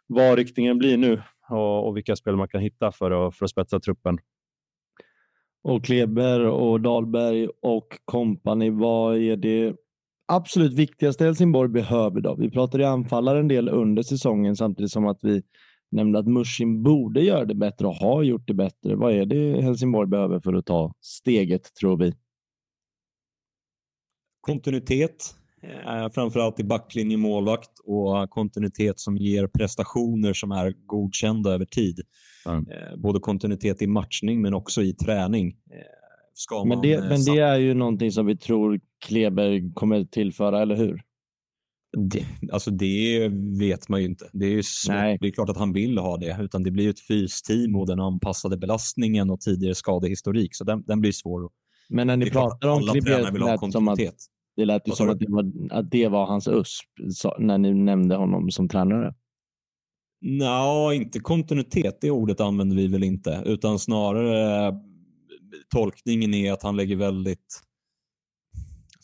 vad 0.06 0.38
riktningen 0.38 0.78
blir 0.78 0.96
nu 0.96 1.22
och, 1.48 1.88
och 1.88 1.96
vilka 1.96 2.16
spel 2.16 2.36
man 2.36 2.48
kan 2.48 2.60
hitta 2.60 2.92
för 2.92 3.26
att, 3.26 3.36
för 3.36 3.44
att 3.44 3.50
spetsa 3.50 3.80
truppen. 3.80 4.18
Och 5.62 5.84
Kleber 5.84 6.40
och 6.40 6.80
Dahlberg 6.80 7.48
och 7.62 7.88
kompani, 8.04 8.70
vad 8.70 9.16
är 9.16 9.36
det 9.36 9.76
absolut 10.32 10.74
viktigaste 10.74 11.24
Helsingborg 11.24 11.68
behöver 11.68 12.20
då? 12.20 12.34
Vi 12.34 12.50
pratade 12.50 12.88
anfallare 12.88 13.38
en 13.38 13.48
del 13.48 13.68
under 13.68 14.02
säsongen 14.02 14.56
samtidigt 14.56 14.92
som 14.92 15.06
att 15.06 15.18
vi 15.22 15.42
nämnde 15.90 16.18
att 16.18 16.26
Mushin 16.26 16.82
borde 16.82 17.20
göra 17.20 17.44
det 17.44 17.54
bättre 17.54 17.86
och 17.86 17.94
har 17.94 18.22
gjort 18.22 18.46
det 18.46 18.54
bättre. 18.54 18.96
Vad 18.96 19.12
är 19.12 19.26
det 19.26 19.62
Helsingborg 19.62 20.08
behöver 20.08 20.40
för 20.40 20.54
att 20.54 20.66
ta 20.66 20.92
steget, 21.00 21.74
tror 21.74 21.96
vi? 21.96 22.14
Kontinuitet, 24.40 25.34
eh, 25.62 26.08
framförallt 26.08 26.60
i 26.60 26.64
backlinje 26.64 27.16
målvakt 27.16 27.78
och 27.84 28.30
kontinuitet 28.30 29.00
som 29.00 29.16
ger 29.16 29.46
prestationer 29.46 30.32
som 30.32 30.52
är 30.52 30.74
godkända 30.86 31.50
över 31.50 31.64
tid. 31.64 32.00
Mm. 32.46 32.66
Både 33.02 33.20
kontinuitet 33.20 33.82
i 33.82 33.86
matchning 33.86 34.42
men 34.42 34.54
också 34.54 34.82
i 34.82 34.92
träning. 34.92 35.48
Eh, 35.48 36.64
men, 36.64 36.80
det, 36.80 37.00
men 37.00 37.24
det 37.24 37.38
är 37.38 37.58
ju 37.58 37.74
någonting 37.74 38.12
som 38.12 38.26
vi 38.26 38.36
tror 38.36 38.80
Kleber 39.06 39.74
kommer 39.74 40.04
tillföra, 40.04 40.62
eller 40.62 40.76
hur? 40.76 41.02
Det, 41.96 42.24
alltså 42.52 42.70
det 42.70 43.28
vet 43.58 43.88
man 43.88 44.00
ju 44.00 44.06
inte. 44.06 44.30
Det 44.32 44.46
är, 44.46 45.18
det 45.18 45.28
är 45.28 45.30
klart 45.30 45.48
att 45.48 45.56
han 45.56 45.72
vill 45.72 45.98
ha 45.98 46.16
det, 46.16 46.36
utan 46.40 46.62
det 46.62 46.70
blir 46.70 46.90
ett 46.90 47.00
fysteam 47.00 47.76
och 47.76 47.86
den 47.86 48.00
anpassade 48.00 48.56
belastningen 48.56 49.30
och 49.30 49.40
tidigare 49.40 49.74
skadehistorik, 49.74 50.54
så 50.54 50.64
den, 50.64 50.82
den 50.86 51.00
blir 51.00 51.12
svår. 51.12 51.50
Men 51.88 52.06
när 52.06 52.16
ni 52.16 52.30
pratar 52.30 52.68
om 52.68 52.82
Klibber, 52.82 53.32
det 53.32 53.38
lät 53.38 53.72
som 53.72 53.88
att 53.88 53.98
det 54.56 54.64
lät 54.64 54.88
ju 54.88 54.92
som 54.92 55.08
att 55.08 55.18
det, 55.18 55.26
var, 55.28 55.52
att 55.70 55.90
det 55.90 56.08
var 56.08 56.26
hans 56.26 56.48
USP 56.48 56.86
när 57.38 57.58
ni 57.58 57.74
nämnde 57.74 58.14
honom 58.14 58.50
som 58.50 58.68
tränare. 58.68 59.14
Nej, 60.20 60.96
inte 60.96 61.20
kontinuitet. 61.20 61.98
Det 62.00 62.10
ordet 62.10 62.40
använder 62.40 62.76
vi 62.76 62.86
väl 62.86 63.04
inte, 63.04 63.42
utan 63.46 63.78
snarare 63.78 64.74
tolkningen 65.68 66.34
är 66.34 66.52
att 66.52 66.62
han 66.62 66.76
lägger 66.76 66.96
väldigt 66.96 67.62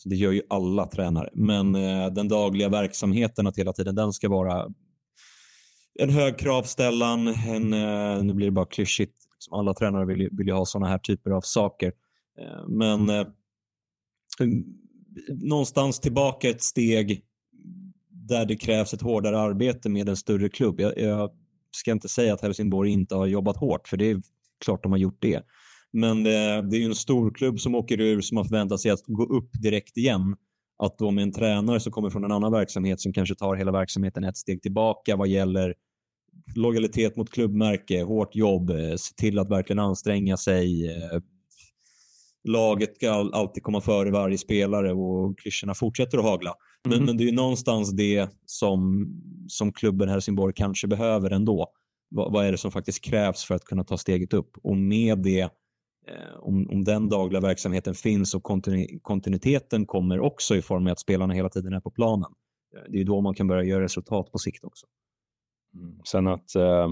det 0.05 0.17
gör 0.17 0.33
ju 0.33 0.43
alla 0.49 0.87
tränare. 0.87 1.31
Men 1.35 1.75
eh, 1.75 2.07
den 2.07 2.29
dagliga 2.29 2.69
verksamheten, 2.69 3.47
att 3.47 3.59
hela 3.59 3.73
tiden 3.73 3.95
den 3.95 4.13
ska 4.13 4.29
vara 4.29 4.67
en 5.99 6.11
hög 6.11 6.39
kravställan. 6.39 7.29
En, 7.29 7.73
eh, 7.73 8.23
nu 8.25 8.35
blir 8.35 8.47
det 8.47 8.53
bara 8.53 8.67
klyschigt. 8.67 9.15
Alla 9.51 9.75
tränare 9.75 10.07
vill 10.07 10.21
ju, 10.21 10.29
vill 10.33 10.47
ju 10.47 10.53
ha 10.53 10.67
sådana 10.67 10.89
här 10.89 10.99
typer 10.99 11.31
av 11.31 11.41
saker. 11.41 11.93
Eh, 12.39 12.69
men 12.69 13.11
eh, 13.11 13.27
någonstans 15.29 16.01
tillbaka 16.01 16.49
ett 16.49 16.63
steg 16.63 17.25
där 18.11 18.47
det 18.47 18.57
krävs 18.57 18.95
ett 18.95 19.03
hårdare 19.03 19.39
arbete 19.39 19.89
med 19.89 20.09
en 20.09 20.17
större 20.17 20.49
klubb. 20.49 20.81
Jag, 20.81 20.99
jag 20.99 21.31
ska 21.71 21.93
inte 21.93 22.09
säga 22.09 22.35
att 22.35 22.41
Helsingborg 22.41 22.91
inte 22.91 23.15
har 23.15 23.27
jobbat 23.27 23.57
hårt, 23.57 23.89
för 23.89 23.97
det 23.97 24.11
är 24.11 24.23
klart 24.65 24.83
de 24.83 24.93
har 24.93 24.99
gjort 24.99 25.19
det. 25.21 25.43
Men 25.97 26.23
det, 26.23 26.63
det 26.71 26.77
är 26.77 26.81
ju 26.81 26.85
en 26.85 26.95
stor 26.95 27.31
klubb 27.31 27.61
som 27.61 27.75
åker 27.75 28.01
ur 28.01 28.21
som 28.21 28.37
har 28.37 28.45
förväntat 28.45 28.81
sig 28.81 28.91
att 28.91 29.03
gå 29.07 29.25
upp 29.25 29.51
direkt 29.63 29.97
igen. 29.97 30.37
Att 30.79 30.99
då 30.99 31.11
med 31.11 31.23
en 31.23 31.33
tränare 31.33 31.81
som 31.81 31.93
kommer 31.93 32.11
från 32.11 32.25
en 32.25 32.33
annan 32.33 32.53
verksamhet 32.53 33.01
som 33.01 33.13
kanske 33.13 33.35
tar 33.35 33.57
hela 33.57 33.73
verksamheten 33.73 34.25
ett 34.25 34.37
steg 34.37 34.63
tillbaka 34.63 35.17
vad 35.17 35.29
gäller 35.29 35.75
lojalitet 36.57 37.17
mot 37.17 37.31
klubbmärke, 37.31 38.03
hårt 38.03 38.37
jobb, 38.37 38.71
eh, 38.71 38.95
se 38.97 39.15
till 39.17 39.39
att 39.39 39.51
verkligen 39.51 39.79
anstränga 39.79 40.37
sig. 40.37 40.87
Eh, 40.87 41.21
laget 42.45 42.97
ska 42.97 43.11
alltid 43.11 43.63
komma 43.63 43.81
före 43.81 44.11
varje 44.11 44.39
spelare 44.39 44.93
och 44.93 45.39
klyschorna 45.39 45.75
fortsätter 45.75 46.19
att 46.19 46.25
hagla. 46.25 46.55
Men, 46.85 46.93
mm. 46.93 47.05
men 47.05 47.17
det 47.17 47.25
är 47.25 47.27
ju 47.27 47.33
någonstans 47.33 47.93
det 47.93 48.29
som, 48.47 49.09
som 49.49 49.73
klubben 49.73 50.09
Helsingborg 50.09 50.55
kanske 50.57 50.87
behöver 50.87 51.31
ändå. 51.31 51.69
vad, 52.11 52.33
vad, 52.33 52.47
är 52.47 52.53
det 52.53 52.59
som 52.59 52.71
faktiskt 52.71 53.05
krävs 53.05 53.45
för 53.45 53.55
att 53.55 53.65
kunna 53.65 53.85
ta 53.85 53.99
steget 53.99 54.33
upp? 54.33 54.51
Och 54.63 54.77
med 54.77 55.19
det, 55.19 55.51
Eh, 56.07 56.39
om, 56.39 56.71
om 56.71 56.85
den 56.85 57.09
dagliga 57.09 57.41
verksamheten 57.41 57.95
finns 57.95 58.35
och 58.35 58.43
kontinu 58.43 58.87
kontinuiteten 59.03 59.87
kommer 59.87 60.21
också 60.21 60.57
i 60.57 60.63
form 60.63 60.87
av 60.87 60.93
att 60.93 61.01
spelarna 61.01 61.35
hela 61.35 61.49
tiden 61.49 61.73
är 61.73 61.81
på 61.81 61.91
planen. 61.91 62.31
Eh, 62.77 62.83
det 62.89 63.01
är 63.01 63.05
då 63.05 63.21
man 63.21 63.35
kan 63.35 63.47
börja 63.47 63.63
göra 63.63 63.85
resultat 63.85 64.33
på 64.33 64.39
sikt 64.39 64.65
också. 64.65 64.87
Mm. 65.75 65.99
Sen 66.05 66.27
att 66.27 66.55
eh, 66.55 66.89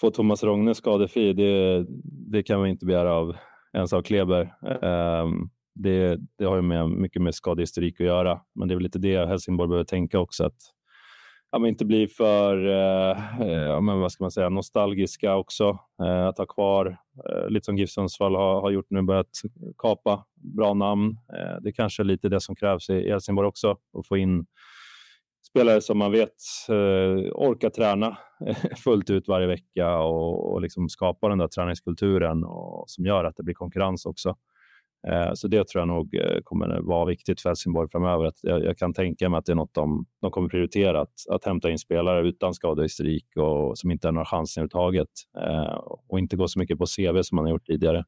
få 0.00 0.10
Thomas 0.10 0.42
Rogne 0.44 0.74
skadefri, 0.74 1.32
det, 1.32 1.86
det 2.30 2.42
kan 2.42 2.58
man 2.58 2.68
inte 2.68 2.86
begära 2.86 3.14
av 3.14 3.36
ens 3.72 3.92
av 3.92 4.02
Kleber. 4.02 4.54
Eh, 4.82 5.28
det, 5.74 6.18
det, 6.38 6.44
har 6.44 6.56
ju 6.56 6.62
med, 6.62 6.90
mycket 6.90 7.22
med 7.22 7.34
skadehistorik 7.34 8.00
att 8.00 8.06
göra, 8.06 8.40
men 8.54 8.68
det 8.68 8.74
är 8.74 8.76
väl 8.76 8.82
lite 8.82 8.98
det 8.98 9.26
Helsingborg 9.26 9.68
behöver 9.68 9.84
tänka 9.84 10.18
också. 10.18 10.44
att 10.44 10.60
ja, 11.52 11.58
men 11.58 11.68
inte 11.68 11.84
bli 11.84 12.08
för 12.08 12.66
eh, 12.66 13.56
ja, 13.66 13.80
men 13.80 14.00
vad 14.00 14.12
ska 14.12 14.24
man 14.24 14.30
säga, 14.30 14.48
nostalgiska 14.48 15.36
också. 15.36 15.78
Eh, 16.02 16.26
att 16.26 16.38
ha 16.38 16.46
kvar, 16.46 16.96
eh, 17.28 17.48
lite 17.48 17.64
som 17.64 17.78
GIF 17.78 17.90
Sundsvall 17.90 18.34
har, 18.34 18.60
har 18.60 18.70
gjort 18.70 18.86
nu, 18.90 19.02
börjat 19.02 19.30
kapa 19.78 20.24
bra 20.56 20.74
namn. 20.74 21.16
Eh, 21.38 21.60
det 21.62 21.72
kanske 21.72 22.02
är 22.02 22.04
lite 22.04 22.28
det 22.28 22.40
som 22.40 22.56
krävs 22.56 22.90
i 22.90 23.10
Helsingborg 23.10 23.48
också, 23.48 23.70
att 23.70 24.06
få 24.08 24.16
in 24.16 24.46
spelare 25.48 25.80
som 25.80 25.98
man 25.98 26.12
vet 26.12 26.34
eh, 26.68 27.32
orkar 27.32 27.70
träna 27.70 28.16
fullt 28.84 29.10
ut 29.10 29.28
varje 29.28 29.46
vecka 29.46 29.98
och, 29.98 30.52
och 30.52 30.60
liksom 30.60 30.88
skapa 30.88 31.28
den 31.28 31.38
där 31.38 31.48
träningskulturen 31.48 32.44
och, 32.44 32.84
som 32.86 33.06
gör 33.06 33.24
att 33.24 33.36
det 33.36 33.42
blir 33.42 33.54
konkurrens 33.54 34.06
också. 34.06 34.36
Eh, 35.08 35.30
så 35.34 35.48
det 35.48 35.68
tror 35.68 35.80
jag 35.80 35.88
nog 35.88 36.14
eh, 36.14 36.40
kommer 36.44 36.80
vara 36.80 37.04
viktigt 37.04 37.40
för 37.40 37.50
Helsingborg 37.50 37.88
framöver. 37.90 38.24
Att 38.24 38.38
jag, 38.42 38.64
jag, 38.64 38.78
kan 38.78 38.94
tänka 38.94 39.28
mig 39.28 39.38
att 39.38 39.46
det 39.46 39.52
är 39.52 39.56
något 39.56 39.74
de, 39.74 40.06
de 40.20 40.30
kommer 40.30 40.48
prioritera, 40.48 41.00
att, 41.00 41.14
att 41.30 41.44
hämta 41.44 41.70
in 41.70 41.78
spelare 41.78 42.28
utan 42.28 42.54
skadehistorik 42.54 43.36
och 43.36 43.78
som 43.78 43.90
inte 43.90 44.06
har 44.06 44.12
några 44.12 44.24
chanser 44.24 44.60
överhuvudtaget 44.60 45.08
eh, 45.38 45.74
och 46.08 46.18
inte 46.18 46.36
gå 46.36 46.48
så 46.48 46.58
mycket 46.58 46.78
på 46.78 46.86
CV 46.86 47.22
som 47.22 47.36
man 47.36 47.44
har 47.44 47.52
gjort 47.52 47.66
tidigare. 47.66 48.04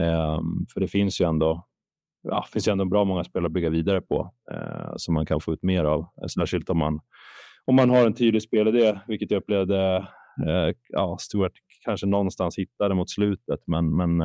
Ehm, 0.00 0.66
för 0.72 0.80
det 0.80 0.88
finns 0.88 1.20
ju 1.20 1.28
ändå 1.28 1.66
ja, 2.22 2.44
finns 2.52 2.68
ju 2.68 2.72
ändå 2.72 2.84
bra 2.84 3.04
många 3.04 3.24
spelare 3.24 3.46
att 3.46 3.52
bygga 3.52 3.70
vidare 3.70 4.00
på 4.00 4.32
eh, 4.52 4.92
som 4.96 5.14
man 5.14 5.26
kan 5.26 5.40
få 5.40 5.52
ut 5.52 5.62
mer 5.62 5.84
av, 5.84 6.06
särskilt 6.34 6.70
om 6.70 6.78
man, 6.78 7.00
om 7.64 7.76
man 7.76 7.90
har 7.90 8.06
en 8.06 8.14
tydlig 8.14 8.42
spelidé, 8.42 8.98
vilket 9.06 9.30
jag 9.30 9.38
upplevde 9.38 10.08
ja, 10.88 11.16
Stuart 11.20 11.52
kanske 11.84 12.06
någonstans 12.06 12.58
hittade 12.58 12.94
mot 12.94 13.10
slutet, 13.10 13.60
men, 13.66 13.96
men 13.96 14.22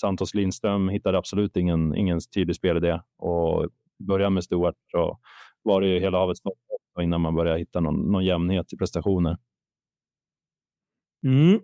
Santos 0.00 0.34
Lindström 0.34 0.88
hittade 0.88 1.18
absolut 1.18 1.56
ingen, 1.56 1.94
ingen 1.94 2.20
tydlig 2.34 2.56
spelidé 2.56 3.00
och 3.18 3.68
började 3.98 4.30
med 4.30 4.44
Stuart 4.44 4.74
så 4.90 5.18
var 5.62 5.80
det 5.80 5.88
ju 5.88 6.00
hela 6.00 6.18
havet 6.18 6.36
innan 7.00 7.20
man 7.20 7.34
började 7.34 7.58
hitta 7.58 7.80
någon, 7.80 8.12
någon 8.12 8.24
jämnhet 8.24 8.72
i 8.72 8.76
prestationer. 8.76 9.36
Mm. 11.24 11.60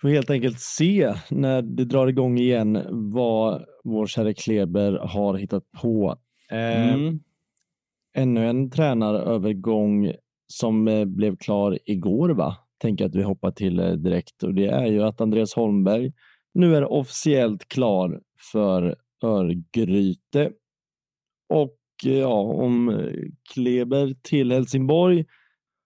Får 0.00 0.08
helt 0.08 0.30
enkelt 0.30 0.60
se 0.60 1.14
när 1.30 1.62
det 1.62 1.84
drar 1.84 2.06
igång 2.06 2.38
igen 2.38 2.86
vad 2.90 3.64
vår 3.84 4.06
kära 4.06 4.34
Kleber 4.34 4.92
har 4.92 5.34
hittat 5.34 5.70
på. 5.82 6.18
Eh, 6.50 6.94
mm. 6.94 7.20
ännu 8.16 8.48
en 8.48 8.70
tränarövergång 8.70 10.12
som 10.46 10.88
eh, 10.88 11.04
blev 11.04 11.36
klar 11.36 11.78
igår, 11.84 12.30
va? 12.30 12.56
Tänker 12.78 13.06
att 13.06 13.14
vi 13.14 13.22
hoppar 13.22 13.50
till 13.50 13.80
eh, 13.80 13.92
direkt 13.92 14.42
och 14.42 14.54
det 14.54 14.66
är 14.66 14.86
ju 14.86 15.02
att 15.02 15.20
Andreas 15.20 15.54
Holmberg 15.54 16.12
nu 16.54 16.76
är 16.76 16.92
officiellt 16.92 17.68
klar 17.68 18.20
för 18.52 18.96
Örgryte. 19.22 20.52
Och 21.48 21.78
eh, 22.04 22.18
ja, 22.18 22.40
om 22.40 22.88
eh, 22.88 23.12
Kleber 23.54 24.14
till 24.22 24.52
Helsingborg 24.52 25.24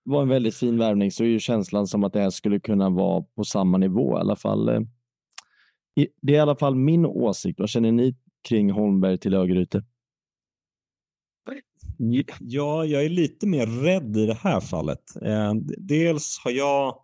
var 0.05 0.23
en 0.23 0.29
väldigt 0.29 0.55
fin 0.55 0.79
värvning 0.79 1.11
så 1.11 1.25
är 1.25 1.29
ju 1.29 1.39
känslan 1.39 1.87
som 1.87 2.05
att 2.05 2.13
det 2.13 2.21
här 2.21 2.31
skulle 2.31 2.61
kunna 2.61 2.91
vara 2.91 3.23
på 3.23 3.45
samma 3.45 3.79
nivå 3.79 4.19
i 4.19 4.21
alla 4.21 4.37
fall. 4.37 4.69
Eh, 4.69 4.81
det 6.23 6.33
är 6.33 6.37
i 6.37 6.41
alla 6.41 6.57
fall 6.57 6.75
min 6.75 7.07
åsikt. 7.07 7.61
Vad 7.61 7.69
känner 7.69 7.93
ni 7.93 8.17
kring 8.49 8.71
Holmberg 8.71 9.19
till 9.19 9.35
Örgryte? 9.35 9.85
Ja, 12.39 12.85
jag 12.85 13.05
är 13.05 13.09
lite 13.09 13.47
mer 13.47 13.67
rädd 13.67 14.17
i 14.17 14.27
det 14.27 14.35
här 14.35 14.61
fallet. 14.61 15.03
Dels 15.79 16.41
har 16.45 16.51
jag 16.51 16.99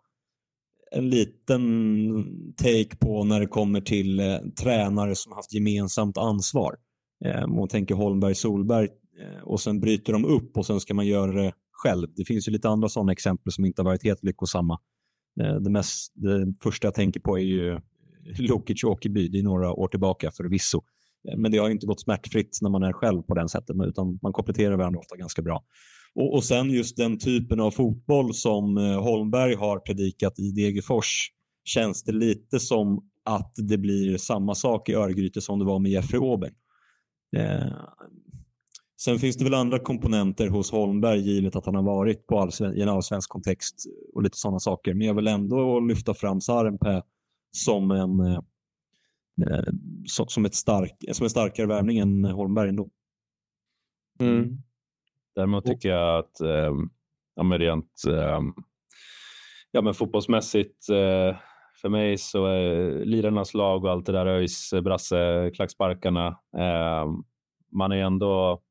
en 0.97 1.11
liten 1.11 2.55
take 2.57 2.97
på 2.97 3.25
när 3.25 3.41
det 3.41 3.47
kommer 3.47 3.81
till 3.81 4.21
eh, 4.21 4.37
tränare 4.63 5.15
som 5.15 5.33
haft 5.33 5.55
gemensamt 5.55 6.19
ansvar. 6.19 6.77
Eh, 7.25 7.47
man 7.47 7.69
tänker 7.69 7.95
Holmberg, 7.95 8.35
Solberg 8.35 8.89
eh, 9.21 9.43
och 9.43 9.61
sen 9.61 9.81
bryter 9.81 10.13
de 10.13 10.25
upp 10.25 10.57
och 10.57 10.67
sen 10.67 10.81
ska 10.81 10.95
man 10.95 11.07
göra 11.07 11.33
det 11.33 11.53
själv. 11.73 12.09
Det 12.17 12.25
finns 12.25 12.49
ju 12.49 12.53
lite 12.53 12.69
andra 12.69 12.89
sådana 12.89 13.13
exempel 13.13 13.53
som 13.53 13.65
inte 13.65 13.83
har 13.83 13.85
varit 13.85 14.05
helt 14.05 14.25
lyckosamma. 14.25 14.81
Eh, 15.41 15.55
det, 15.55 15.71
mest, 15.71 16.13
det 16.15 16.55
första 16.63 16.87
jag 16.87 16.95
tänker 16.95 17.21
på 17.21 17.39
är 17.39 17.43
ju 17.43 17.81
Lokic 18.39 18.85
och 18.85 18.91
Åkerby. 18.91 19.29
Det 19.29 19.39
är 19.39 19.43
några 19.43 19.73
år 19.73 19.89
tillbaka 19.89 20.31
förvisso. 20.31 20.83
Eh, 21.29 21.37
men 21.37 21.53
det 21.53 21.59
har 21.59 21.71
inte 21.71 21.87
gått 21.87 22.01
smärtfritt 22.01 22.59
när 22.63 22.71
man 22.71 22.83
är 22.83 22.93
själv 22.93 23.23
på 23.23 23.35
den 23.35 23.49
sättet, 23.49 23.77
utan 23.87 24.19
man 24.23 24.33
kompletterar 24.33 24.77
varandra 24.77 25.01
ofta 25.01 25.17
ganska 25.17 25.43
bra. 25.43 25.65
Och, 26.15 26.35
och 26.35 26.45
sen 26.45 26.71
just 26.71 26.97
den 26.97 27.19
typen 27.19 27.61
av 27.61 27.71
fotboll 27.71 28.35
som 28.35 28.77
eh, 28.79 29.03
Holmberg 29.03 29.55
har 29.55 29.79
predikat 29.79 30.39
i 30.39 30.51
Degerfors 30.51 31.31
känns 31.65 32.03
det 32.03 32.13
lite 32.13 32.61
som 32.61 33.09
att 33.25 33.53
det 33.57 33.79
blir 33.79 34.17
samma 34.17 34.55
sak 34.55 34.89
i 34.89 34.95
Örgryte 34.95 35.41
som 35.41 35.59
det 35.59 35.65
var 35.65 35.79
med 35.79 35.93
Jeffrey 35.93 36.21
Åberg. 36.21 36.53
Eh, 37.37 37.73
sen 39.01 39.19
finns 39.19 39.37
det 39.37 39.45
väl 39.45 39.55
andra 39.55 39.79
komponenter 39.79 40.49
hos 40.49 40.71
Holmberg 40.71 41.21
givet 41.21 41.57
att 41.57 41.67
han 41.67 41.75
har 41.75 41.83
varit 41.83 42.27
på 42.27 42.39
allsven 42.39 42.77
i 42.77 42.81
en 42.81 42.89
allsvensk 42.89 43.31
kontext 43.31 43.85
och 44.15 44.23
lite 44.23 44.39
sådana 44.39 44.59
saker. 44.59 44.95
Men 44.95 45.07
jag 45.07 45.15
vill 45.15 45.27
ändå 45.27 45.81
lyfta 45.81 46.15
fram 46.15 46.41
Sarenpää 46.41 47.03
som 47.51 47.91
en 47.91 48.21
eh, 48.21 48.39
eh 49.43 49.65
som, 50.07 50.45
ett 50.45 50.55
stark, 50.55 51.05
som 51.13 51.25
en 51.25 51.31
starkare 51.31 51.67
värvning 51.67 51.99
än 51.99 52.25
Holmberg 52.25 52.69
ändå. 52.69 52.89
Mm. 54.21 54.59
Däremot 55.35 55.65
tycker 55.65 55.89
jag 55.89 56.19
att 56.19 56.41
eh, 56.41 56.73
ja, 57.35 57.43
men 57.43 57.59
rent 57.59 58.03
eh, 58.09 58.41
ja, 59.71 59.83
men 59.83 59.95
fotbollsmässigt 59.95 60.89
eh, 60.89 61.37
för 61.81 61.89
mig 61.89 62.19
så 62.19 62.47
är 62.47 63.05
lirarnas 63.05 63.55
lag 63.55 63.85
och 63.85 63.91
allt 63.91 64.07
det 64.07 64.13
där 64.13 64.27
ÖIS, 64.27 64.75
brasse, 64.85 65.51
klacksparkarna. 65.55 66.27
Eh, 66.57 67.07
man 67.73 67.93
är 67.93 67.97
ändå 67.97 68.63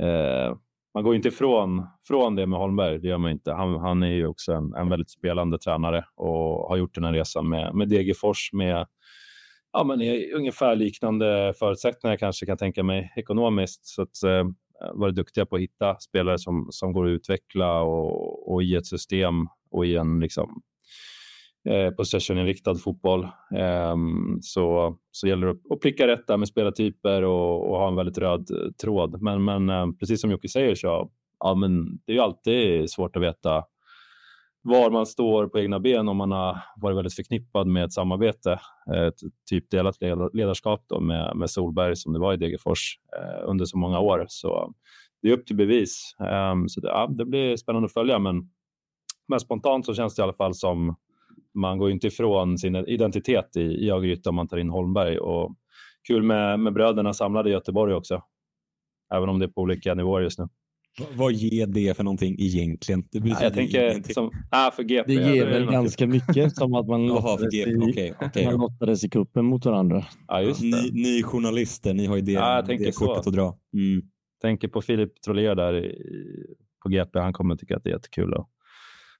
eh, 0.00 0.56
man 0.94 1.04
går 1.04 1.14
inte 1.14 1.28
ifrån 1.28 1.86
från 2.08 2.36
det 2.36 2.46
med 2.46 2.58
Holmberg. 2.58 2.98
Det 2.98 3.08
gör 3.08 3.18
man 3.18 3.30
inte. 3.30 3.52
Han, 3.52 3.80
han 3.80 4.02
är 4.02 4.12
ju 4.12 4.26
också 4.26 4.52
en, 4.52 4.74
en 4.74 4.88
väldigt 4.88 5.10
spelande 5.10 5.58
tränare 5.58 6.04
och 6.14 6.68
har 6.68 6.76
gjort 6.76 6.94
den 6.94 7.04
här 7.04 7.12
resan 7.12 7.48
med, 7.48 7.74
med 7.74 7.88
Degerfors 7.88 8.52
med 8.52 8.86
ja, 9.72 9.84
men 9.84 10.00
ungefär 10.34 10.76
liknande 10.76 11.54
förutsättningar 11.58 12.16
kanske 12.16 12.46
kan 12.46 12.56
tänka 12.56 12.82
mig 12.82 13.12
ekonomiskt. 13.16 13.86
Så 13.86 14.02
att, 14.02 14.22
eh, 14.22 14.44
Eh, 14.84 14.90
varit 14.94 15.14
duktiga 15.14 15.46
på 15.46 15.56
att 15.56 15.62
hitta 15.62 15.96
spelare 15.98 16.38
som, 16.38 16.66
som 16.70 16.92
går 16.92 17.06
att 17.06 17.10
utveckla 17.10 17.82
och, 17.82 18.52
och 18.52 18.62
i 18.62 18.74
ett 18.74 18.86
system 18.86 19.34
och 19.70 19.86
i 19.86 19.96
en 19.96 20.20
liksom, 20.20 20.62
eh, 21.68 21.90
possessioninriktad 21.90 22.74
fotboll. 22.74 23.24
Eh, 23.56 23.96
så, 24.40 24.96
så 25.10 25.28
gäller 25.28 25.46
det 25.46 25.74
att 25.74 25.80
pricka 25.80 26.06
rätt 26.06 26.26
där 26.26 26.36
med 26.36 26.48
spelartyper 26.48 27.22
och, 27.22 27.70
och 27.70 27.78
ha 27.78 27.88
en 27.88 27.96
väldigt 27.96 28.18
röd 28.18 28.50
eh, 28.50 28.70
tråd. 28.82 29.22
Men, 29.22 29.44
men 29.44 29.70
eh, 29.70 29.86
precis 30.00 30.20
som 30.20 30.30
Jocke 30.30 30.48
säger 30.48 30.74
så 30.74 31.10
ja, 31.40 31.54
men 31.54 31.98
det 32.06 32.12
är 32.12 32.16
ju 32.16 32.22
alltid 32.22 32.90
svårt 32.90 33.16
att 33.16 33.22
veta 33.22 33.64
var 34.68 34.90
man 34.90 35.06
står 35.06 35.46
på 35.46 35.58
egna 35.58 35.80
ben 35.80 36.08
om 36.08 36.16
man 36.16 36.32
har 36.32 36.58
varit 36.76 36.96
väldigt 36.96 37.14
förknippad 37.14 37.66
med 37.66 37.84
ett 37.84 37.92
samarbete, 37.92 38.60
eh, 38.94 39.02
ett 39.02 39.18
typ 39.50 39.70
delat 39.70 39.96
ledarskap 40.32 40.84
då 40.88 41.00
med, 41.00 41.36
med 41.36 41.50
Solberg 41.50 41.96
som 41.96 42.12
det 42.12 42.18
var 42.18 42.34
i 42.34 42.36
Degerfors 42.36 42.98
eh, 43.16 43.48
under 43.48 43.64
så 43.64 43.78
många 43.78 44.00
år. 44.00 44.26
Så 44.28 44.74
det 45.22 45.28
är 45.28 45.32
upp 45.32 45.46
till 45.46 45.56
bevis. 45.56 46.14
Um, 46.52 46.68
så 46.68 46.80
det, 46.80 46.88
ja, 46.88 47.06
det, 47.06 47.24
blir 47.24 47.56
spännande 47.56 47.86
att 47.86 47.92
följa, 47.92 48.18
men, 48.18 48.50
men 49.28 49.40
spontant 49.40 49.86
så 49.86 49.94
känns 49.94 50.14
det 50.14 50.20
i 50.20 50.24
alla 50.24 50.32
fall 50.32 50.54
som 50.54 50.96
man 51.54 51.78
går 51.78 51.90
inte 51.90 52.06
ifrån 52.06 52.58
sin 52.58 52.76
identitet 52.76 53.56
i, 53.56 53.60
i 53.60 53.90
Örgryte 53.90 54.28
om 54.28 54.34
man 54.34 54.48
tar 54.48 54.56
in 54.56 54.70
Holmberg. 54.70 55.18
Och 55.18 55.56
kul 56.06 56.22
med, 56.22 56.60
med 56.60 56.72
bröderna 56.72 57.12
samlade 57.12 57.50
i 57.50 57.52
Göteborg 57.52 57.94
också, 57.94 58.22
även 59.14 59.28
om 59.28 59.38
det 59.38 59.44
är 59.44 59.48
på 59.48 59.60
olika 59.60 59.94
nivåer 59.94 60.22
just 60.22 60.38
nu. 60.38 60.48
Vad 61.16 61.32
ger 61.32 61.66
det 61.66 61.96
för 61.96 62.04
någonting 62.04 62.36
egentligen? 62.38 63.04
Det 63.10 63.18
ja, 63.18 63.42
jag 63.42 63.54
tänker 63.54 64.12
som, 64.12 64.30
ah, 64.50 64.70
för 64.70 64.82
GP. 64.82 65.14
Det 65.14 65.34
ger 65.34 65.46
väl 65.46 65.70
ganska 65.70 66.06
mycket 66.06 66.56
som 66.56 66.74
att 66.74 66.86
man 66.86 67.06
lottades, 67.06 67.54
i, 67.54 67.76
okay, 67.76 68.12
okay, 68.26 68.44
man 68.44 68.54
lottades 68.54 69.04
i 69.04 69.08
kuppen 69.08 69.44
mot 69.44 69.66
varandra. 69.66 70.04
Ja, 70.28 70.42
just 70.42 70.62
Ni, 70.62 70.90
ni 70.92 71.22
journalister, 71.22 71.94
ni 71.94 72.06
har 72.06 72.16
ju 72.16 72.22
det, 72.22 72.32
ja, 72.32 72.62
det 72.62 72.76
kortet 72.76 73.24
så. 73.24 73.30
att 73.30 73.36
dra. 73.36 73.58
Mm. 73.74 74.02
Tänker 74.42 74.68
på 74.68 74.82
Filip 74.82 75.22
Trollér 75.22 75.54
där 75.54 75.84
i, 75.84 76.02
på 76.82 76.88
GP. 76.88 77.18
Han 77.18 77.32
kommer 77.32 77.56
tycka 77.56 77.76
att 77.76 77.84
det 77.84 77.90
är 77.90 77.94
jättekul 77.94 78.34
att 78.34 78.48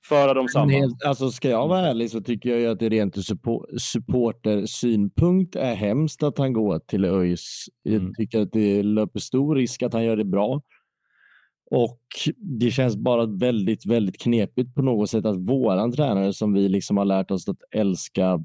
föra 0.09 0.35
dem 0.35 0.49
samman. 0.49 0.71
Helt, 0.71 1.05
alltså 1.05 1.31
ska 1.31 1.49
jag 1.49 1.69
vara 1.69 1.81
ärlig 1.81 2.11
så 2.11 2.21
tycker 2.21 2.51
jag 2.51 2.61
ju 2.61 2.67
att 2.67 2.79
det 2.79 2.89
rent 2.89 3.19
ur 3.19 3.23
supportersynpunkt 3.79 5.57
är 5.57 5.75
hemskt 5.75 6.23
att 6.23 6.39
han 6.39 6.53
går 6.53 6.79
till 6.79 7.05
ÖIS. 7.05 7.65
Jag 7.83 7.95
mm. 7.95 8.13
tycker 8.15 8.41
att 8.41 8.53
det 8.53 8.83
löper 8.83 9.21
stor 9.21 9.57
risk 9.57 9.83
att 9.83 9.93
han 9.93 10.05
gör 10.05 10.17
det 10.17 10.25
bra. 10.25 10.63
Och 11.71 12.01
det 12.37 12.71
känns 12.71 12.97
bara 12.97 13.27
väldigt, 13.27 13.87
väldigt 13.87 14.21
knepigt 14.23 14.75
på 14.75 14.83
något 14.83 15.11
sätt 15.11 15.25
att 15.25 15.37
våran 15.37 15.93
tränare 15.93 16.33
som 16.33 16.53
vi 16.53 16.69
liksom 16.69 16.97
har 16.97 17.05
lärt 17.05 17.31
oss 17.31 17.49
att 17.49 17.63
älska 17.71 18.45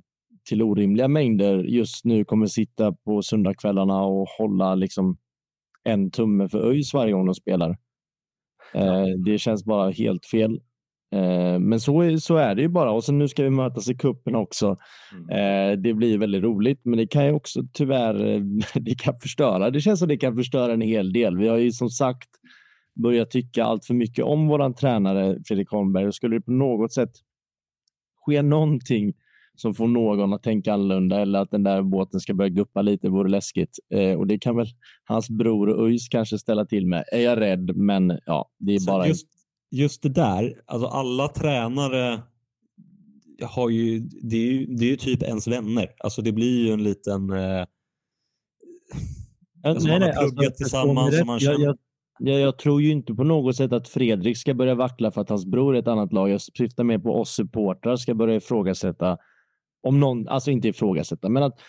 till 0.50 0.62
orimliga 0.62 1.08
mängder 1.08 1.64
just 1.64 2.06
nu 2.06 2.26
kommer 2.26 2.46
sitta 2.46 2.92
på 2.92 3.22
söndagskvällarna 3.22 4.02
och 4.02 4.28
hålla 4.38 4.76
liksom 4.76 5.18
en 5.84 6.12
tumme 6.12 6.50
för 6.50 6.70
ÖIS 6.70 6.94
varje 6.94 7.14
gång 7.14 7.26
de 7.26 7.36
spelar. 7.36 7.78
Eh, 8.74 9.06
det 9.26 9.38
känns 9.38 9.66
bara 9.66 9.92
helt 9.92 10.26
fel. 10.26 10.60
Eh, 11.14 11.60
men 11.60 11.80
så, 11.80 12.20
så 12.20 12.36
är 12.36 12.56
det 12.56 12.62
ju 12.62 12.68
bara. 12.68 12.92
Och 12.92 13.04
sen 13.04 13.18
nu 13.18 13.28
ska 13.28 13.44
vi 13.44 13.50
mötas 13.50 13.90
i 13.90 13.96
kuppen 13.96 14.36
också. 14.36 14.78
Mm. 15.14 15.30
Eh, 15.30 15.80
det 15.80 15.94
blir 15.94 16.18
väldigt 16.18 16.44
roligt, 16.44 16.82
men 16.84 16.98
det 16.98 17.08
kan 17.08 17.26
ju 17.26 17.32
också 17.32 17.62
tyvärr 17.74 18.42
det 18.80 18.96
kan 18.96 19.20
förstöra. 19.20 19.70
Det 19.70 19.82
känns 19.82 20.00
som 20.00 20.08
det 20.08 20.18
kan 20.18 20.36
förstöra 20.36 20.74
en 20.74 20.82
hel 20.82 21.14
del. 21.14 21.38
Vi 21.38 21.48
har 21.48 21.58
ju 21.58 21.72
som 21.72 21.90
sagt 21.90 22.30
börjat 22.96 23.32
tycka 23.32 23.64
allt 23.64 23.86
för 23.86 23.94
mycket 23.94 24.26
om 24.26 24.48
våran 24.48 24.74
tränare 24.74 25.40
Fredrik 25.46 25.70
Holmberg 25.70 26.08
och 26.08 26.16
skulle 26.16 26.36
det 26.36 26.42
på 26.42 26.52
något 26.52 26.94
sätt 26.94 27.12
ske 28.26 28.42
någonting 28.42 29.14
som 29.56 29.74
får 29.74 29.88
någon 29.88 30.34
att 30.34 30.44
tänka 30.44 30.74
annorlunda 30.74 31.22
eller 31.22 31.40
att 31.40 31.52
den 31.52 31.64
där 31.64 31.82
båten 31.82 32.20
ska 32.20 32.34
börja 32.34 32.50
guppa 32.50 32.82
lite 32.82 33.10
vore 33.10 33.30
läskigt. 33.30 33.80
Eh, 33.90 34.14
och 34.14 34.28
det 34.28 34.38
kan 34.40 34.56
väl 34.56 34.68
hans 35.04 35.30
bror 35.30 35.86
ÖIS 35.86 36.08
kanske 36.08 36.40
ställa 36.40 36.66
till 36.66 36.88
med. 36.88 37.04
Är 37.12 37.22
jag 37.22 37.40
rädd, 37.40 37.76
men 37.76 38.20
ja, 38.26 38.50
det 38.60 38.76
är 38.76 38.80
Så 38.80 38.92
bara... 38.92 39.08
Just, 39.08 39.28
just 39.72 40.04
det 40.04 40.10
där, 40.10 40.62
alltså 40.66 40.88
alla 40.88 41.28
tränare 41.28 42.22
har 43.42 43.70
ju, 43.70 44.00
det 44.00 44.38
är 44.38 44.52
ju, 44.52 44.66
det 44.66 44.86
är 44.86 44.90
ju 44.90 44.96
typ 44.96 45.24
ens 45.24 45.48
vänner. 45.48 45.88
Alltså 45.98 46.22
det 46.22 46.32
blir 46.32 46.66
ju 46.66 46.74
en 46.74 46.84
liten... 46.84 47.30
Eh, 47.30 47.66
alltså 49.64 49.88
nej, 49.88 50.00
man 50.00 50.08
har 50.08 50.14
pluggat 50.14 50.46
alltså, 50.46 50.64
tillsammans. 50.64 51.22
Och 51.22 51.28
man 51.28 51.40
känner... 51.40 51.60
jag, 51.60 51.70
jag, 51.70 51.78
jag, 52.20 52.58
tror 52.58 52.82
ju 52.82 52.92
inte 52.92 53.14
på 53.14 53.24
något 53.24 53.56
sätt 53.56 53.74
att 53.74 53.88
Fredrik 53.88 54.38
ska 54.38 54.54
börja 54.54 54.76
vackla 54.76 55.12
för 55.12 55.22
att 55.22 55.30
hans 55.30 55.46
bror 55.46 55.76
är 55.76 55.80
ett 55.80 55.88
annat 55.88 56.14
lag. 56.14 56.30
Jag 56.30 56.42
syftar 56.42 56.84
mer 56.84 57.00
på 57.00 57.20
oss 57.20 57.30
supportrar 57.30 57.96
ska 57.96 58.14
börja 58.14 58.36
ifrågasätta 58.36 59.18
om 59.84 60.00
någon, 60.00 60.28
alltså 60.28 60.52
inte 60.52 60.68
ifrågasätta, 60.68 61.30
men 61.30 61.44
att 61.44 61.60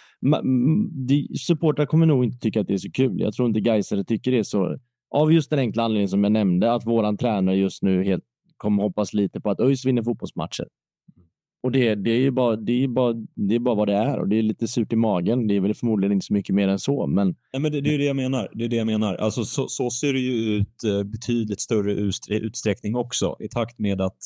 supportrar 1.46 1.86
kommer 1.86 2.06
nog 2.06 2.24
inte 2.24 2.38
tycka 2.38 2.60
att 2.60 2.66
det 2.66 2.74
är 2.74 2.78
så 2.78 2.90
kul. 2.90 3.20
Jag 3.20 3.32
tror 3.34 3.48
inte 3.48 3.60
Gaisare 3.60 4.04
tycker 4.04 4.30
det 4.30 4.38
är 4.38 4.42
så. 4.42 4.78
Av 5.10 5.32
just 5.32 5.50
den 5.50 5.58
enkla 5.58 5.82
anledningen 5.82 6.08
som 6.08 6.24
jag 6.24 6.32
nämnde, 6.32 6.72
att 6.72 6.86
våran 6.86 7.16
tränare 7.16 7.56
just 7.56 7.82
nu 7.82 8.04
helt 8.04 8.24
kommer 8.56 8.82
hoppas 8.82 9.14
lite 9.14 9.40
på 9.40 9.50
att 9.50 9.60
ÖIS 9.60 9.84
vinner 9.84 10.02
fotbollsmatcher. 10.02 10.66
Och 11.64 11.72
det, 11.72 11.94
det, 11.94 12.10
är 12.10 12.18
ju 12.18 12.30
bara, 12.30 12.56
det, 12.56 12.84
är 12.84 12.88
bara, 12.88 13.12
det 13.34 13.54
är 13.54 13.58
bara 13.58 13.74
vad 13.74 13.88
det 13.88 13.94
är 13.94 14.18
och 14.18 14.28
det 14.28 14.38
är 14.38 14.42
lite 14.42 14.68
surt 14.68 14.92
i 14.92 14.96
magen. 14.96 15.46
Det 15.46 15.56
är 15.56 15.60
väl 15.60 15.74
förmodligen 15.74 16.12
inte 16.12 16.26
så 16.26 16.32
mycket 16.32 16.54
mer 16.54 16.68
än 16.68 16.78
så. 16.78 17.06
Men... 17.06 17.26
Nej, 17.52 17.62
men 17.62 17.72
det, 17.72 17.80
det 17.80 17.94
är 17.94 17.98
det 17.98 18.04
jag 18.04 18.16
menar. 18.16 18.48
Det 18.54 18.64
är 18.64 18.68
det 18.68 18.76
jag 18.76 18.86
menar. 18.86 19.14
Alltså, 19.14 19.44
så, 19.44 19.68
så 19.68 19.90
ser 19.90 20.12
det 20.12 20.18
ju 20.18 20.32
ut 20.32 20.84
eh, 20.84 21.02
betydligt 21.02 21.60
större 21.60 21.92
utsträckning 22.28 22.96
också 22.96 23.36
i 23.40 23.48
takt 23.48 23.78
med 23.78 24.00
att 24.00 24.18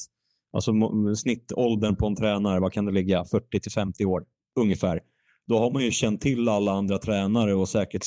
Alltså 0.53 0.73
snittåldern 1.17 1.97
på 1.97 2.07
en 2.07 2.17
tränare, 2.17 2.61
vad 2.61 2.73
kan 2.73 2.85
det 2.85 2.93
ligga? 2.93 3.25
40 3.25 3.61
till 3.61 3.73
50 3.73 4.05
år 4.05 4.25
ungefär. 4.61 5.01
Då 5.47 5.59
har 5.59 5.71
man 5.71 5.85
ju 5.85 5.91
känt 5.91 6.21
till 6.21 6.49
alla 6.49 6.73
andra 6.73 6.99
tränare 6.99 7.55
och 7.55 7.69
säkert 7.69 8.03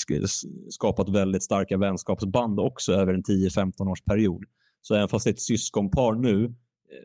skapat 0.70 1.10
väldigt 1.10 1.44
starka 1.44 1.78
vänskapsband 1.78 2.60
också 2.60 2.94
över 2.94 3.14
en 3.14 3.24
10-15 3.24 3.92
års 3.92 4.02
period. 4.02 4.44
Så 4.82 4.96
även 4.96 5.08
fast 5.08 5.26
det 5.26 5.30
är 5.30 5.34
ett 5.34 5.42
syskonpar 5.42 6.14
nu, 6.16 6.56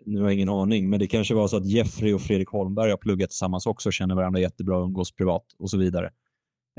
nu 0.07 0.21
har 0.21 0.27
jag 0.27 0.35
ingen 0.35 0.49
aning, 0.49 0.91
men 0.91 0.99
det 0.99 1.07
kanske 1.07 1.35
var 1.35 1.49
så 1.49 1.57
att 1.57 1.67
Jeffrey 1.67 2.13
och 2.13 2.21
Fredrik 2.21 2.49
Holmberg 2.49 2.91
har 2.91 2.97
pluggat 2.97 3.31
tillsammans 3.31 3.67
också, 3.67 3.91
känner 3.91 4.15
varandra 4.15 4.41
jättebra, 4.41 4.79
umgås 4.79 5.15
privat 5.15 5.45
och 5.59 5.71
så 5.71 5.79
vidare. 5.79 6.11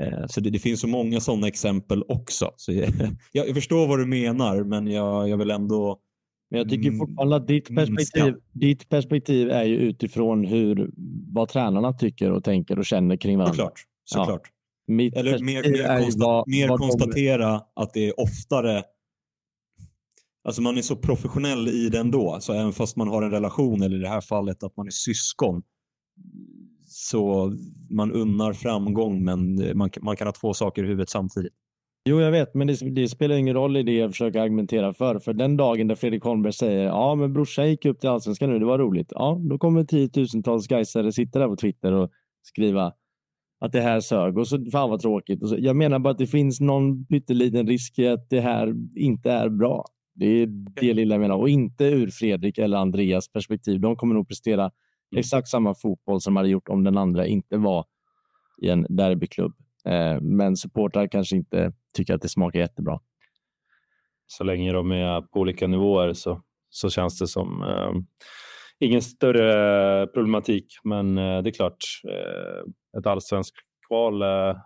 Eh, 0.02 0.26
så 0.26 0.40
det, 0.40 0.50
det, 0.50 0.58
finns 0.58 0.80
så 0.80 0.86
många 0.86 1.20
sådana 1.20 1.48
exempel 1.48 2.02
också. 2.08 2.52
Så 2.56 2.72
jag, 3.32 3.48
jag, 3.48 3.54
förstår 3.54 3.86
vad 3.86 3.98
du 3.98 4.06
menar, 4.06 4.64
men 4.64 4.86
jag, 4.86 5.28
jag 5.28 5.36
vill 5.36 5.50
ändå 5.50 6.00
men 6.50 6.58
jag 6.58 6.68
tycker 6.68 6.88
mm. 6.88 6.98
fortfarande 6.98 7.36
att 7.36 7.46
ditt 7.46 7.74
perspektiv, 7.74 8.34
ditt 8.52 8.88
perspektiv 8.88 9.50
är 9.50 9.64
ju 9.64 9.76
utifrån 9.76 10.44
hur, 10.44 10.90
vad 11.32 11.48
tränarna 11.48 11.92
tycker 11.92 12.30
och 12.32 12.44
tänker 12.44 12.78
och 12.78 12.86
känner 12.86 13.16
kring 13.16 13.38
varandra. 13.38 13.54
Såklart. 13.54 13.80
Såklart. 14.04 14.40
Ja. 14.44 14.94
Mitt 14.94 15.16
Eller 15.16 15.38
mer, 15.38 15.70
mer, 15.70 16.00
konsta 16.00 16.26
vad, 16.26 16.48
mer 16.48 16.68
vad 16.68 16.78
konstatera 16.78 17.50
de... 17.50 17.60
att 17.74 17.92
det 17.94 18.08
är 18.08 18.20
oftare 18.20 18.82
Alltså 20.44 20.62
man 20.62 20.78
är 20.78 20.82
så 20.82 20.96
professionell 20.96 21.68
i 21.68 21.88
det 21.88 21.98
ändå, 21.98 22.38
så 22.40 22.52
även 22.52 22.72
fast 22.72 22.96
man 22.96 23.08
har 23.08 23.22
en 23.22 23.30
relation, 23.30 23.82
eller 23.82 23.96
i 23.96 24.00
det 24.00 24.08
här 24.08 24.20
fallet 24.20 24.62
att 24.62 24.76
man 24.76 24.86
är 24.86 24.90
syskon, 24.90 25.62
så 26.86 27.52
man 27.90 28.12
unnar 28.12 28.52
framgång, 28.52 29.24
men 29.24 29.62
eh, 29.62 29.74
man, 29.74 29.90
man 30.00 30.16
kan 30.16 30.26
ha 30.26 30.32
två 30.32 30.54
saker 30.54 30.84
i 30.84 30.86
huvudet 30.86 31.10
samtidigt. 31.10 31.52
Jo, 32.04 32.20
jag 32.20 32.30
vet, 32.30 32.54
men 32.54 32.66
det, 32.66 32.74
det, 32.74 33.08
spelar 33.08 33.36
ingen 33.36 33.54
roll 33.54 33.76
i 33.76 33.82
det 33.82 33.92
jag 33.92 34.10
försöker 34.10 34.40
argumentera 34.40 34.92
för. 34.92 35.18
För 35.18 35.32
den 35.32 35.56
dagen 35.56 35.88
där 35.88 35.94
Fredrik 35.94 36.24
Holmberg 36.24 36.52
säger 36.52 36.84
ja, 36.84 37.14
men 37.14 37.32
brorsan 37.32 37.68
gick 37.68 37.84
upp 37.84 38.00
till 38.00 38.08
allsvenskan 38.08 38.50
nu, 38.50 38.58
det 38.58 38.64
var 38.64 38.78
roligt. 38.78 39.08
Ja, 39.10 39.40
då 39.50 39.58
kommer 39.58 39.84
tiotusentals 39.84 40.66
gaisare 40.68 41.12
sitta 41.12 41.38
där 41.38 41.48
på 41.48 41.56
Twitter 41.56 41.92
och 41.92 42.10
skriva 42.42 42.92
att 43.60 43.72
det 43.72 43.80
här 43.80 44.00
sög 44.00 44.38
och 44.38 44.48
så 44.48 44.64
fan 44.72 44.90
vad 44.90 45.00
tråkigt. 45.00 45.42
Och 45.42 45.48
så, 45.48 45.56
jag 45.58 45.76
menar 45.76 45.98
bara 45.98 46.10
att 46.10 46.18
det 46.18 46.26
finns 46.26 46.60
någon 46.60 47.06
pytteliten 47.06 47.66
risk 47.66 47.98
i 47.98 48.08
att 48.08 48.30
det 48.30 48.40
här 48.40 48.74
inte 48.96 49.30
är 49.30 49.48
bra. 49.48 49.84
Det 50.18 50.26
är 50.26 50.46
det 50.80 50.94
lilla 50.94 51.14
jag 51.14 51.20
menar 51.20 51.36
och 51.36 51.48
inte 51.48 51.84
ur 51.84 52.10
Fredrik 52.10 52.58
eller 52.58 52.76
Andreas 52.76 53.28
perspektiv. 53.32 53.80
De 53.80 53.96
kommer 53.96 54.14
nog 54.14 54.28
prestera 54.28 54.62
mm. 54.62 54.70
exakt 55.20 55.48
samma 55.48 55.74
fotboll 55.74 56.20
som 56.20 56.34
de 56.34 56.36
hade 56.36 56.48
gjort 56.48 56.68
om 56.68 56.84
den 56.84 56.98
andra 56.98 57.26
inte 57.26 57.56
var 57.56 57.84
i 58.62 58.68
en 58.68 58.86
derbyklubb. 58.88 59.52
Eh, 59.84 60.20
men 60.20 60.56
supportrar 60.56 61.06
kanske 61.06 61.36
inte 61.36 61.72
tycker 61.94 62.14
att 62.14 62.22
det 62.22 62.28
smakar 62.28 62.58
jättebra. 62.58 63.00
Så 64.26 64.44
länge 64.44 64.72
de 64.72 64.92
är 64.92 65.20
på 65.20 65.40
olika 65.40 65.66
nivåer 65.66 66.12
så, 66.12 66.42
så 66.70 66.90
känns 66.90 67.18
det 67.18 67.26
som 67.26 67.62
eh, 67.62 67.92
ingen 68.78 69.02
större 69.02 70.06
problematik. 70.06 70.66
Men 70.84 71.18
eh, 71.18 71.42
det 71.42 71.50
är 71.50 71.54
klart, 71.54 71.78
eh, 72.08 72.98
ett 72.98 73.06
allsvenskt 73.06 73.56
kval, 73.88 74.22
eh, 74.22 74.56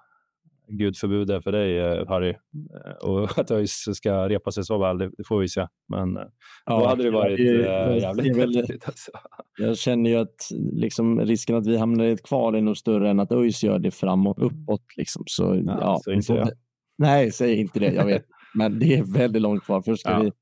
gud 0.79 0.97
förbjude 0.97 1.43
för 1.43 1.53
dig 1.53 1.79
eh, 1.79 2.09
Harry. 2.09 2.31
Eh, 2.31 3.09
och 3.09 3.39
att 3.39 3.51
ÖIS 3.51 3.85
ska 3.93 4.29
repa 4.29 4.51
sig 4.51 4.65
så 4.65 4.79
väl, 4.79 4.99
det, 4.99 5.11
det 5.17 5.25
får 5.25 5.41
vi 5.41 5.49
se. 5.49 5.67
Men 5.89 6.19
ja, 6.67 6.81
då 6.81 6.87
hade 6.87 7.03
det 7.03 7.11
varit 7.11 7.39
det, 7.39 7.99
jävligt 8.01 8.57
häftigt. 8.57 8.85
Alltså. 8.87 9.11
Jag 9.59 9.79
känner 9.79 10.11
ju 10.11 10.17
att 10.17 10.37
liksom, 10.73 11.21
risken 11.21 11.57
att 11.57 11.67
vi 11.67 11.77
hamnar 11.77 12.05
i 12.05 12.13
ett 12.13 12.23
kval 12.23 12.55
är 12.55 12.61
nog 12.61 12.77
större 12.77 13.11
än 13.11 13.21
att 13.21 13.33
ÖIS 13.33 13.65
gör 13.65 13.79
det 13.79 13.91
framåt, 13.91 14.39
uppåt. 14.39 14.85
Liksom. 14.97 15.23
Så, 15.27 15.63
ja, 15.67 15.79
ja, 15.81 16.01
så 16.05 16.13
inte 16.13 16.53
Nej, 16.99 17.33
säg 17.33 17.61
inte 17.61 17.81
det. 17.81 17.93
Jag 17.93 18.07
vet. 18.07 18.25
Men 18.55 18.79
det 18.79 18.95
är 18.95 19.03
väldigt 19.03 19.43
långt 19.43 19.65
kvar. 19.65 19.83
Först 19.83 20.01
ska 20.01 20.11
ja. 20.11 20.23
vi 20.23 20.33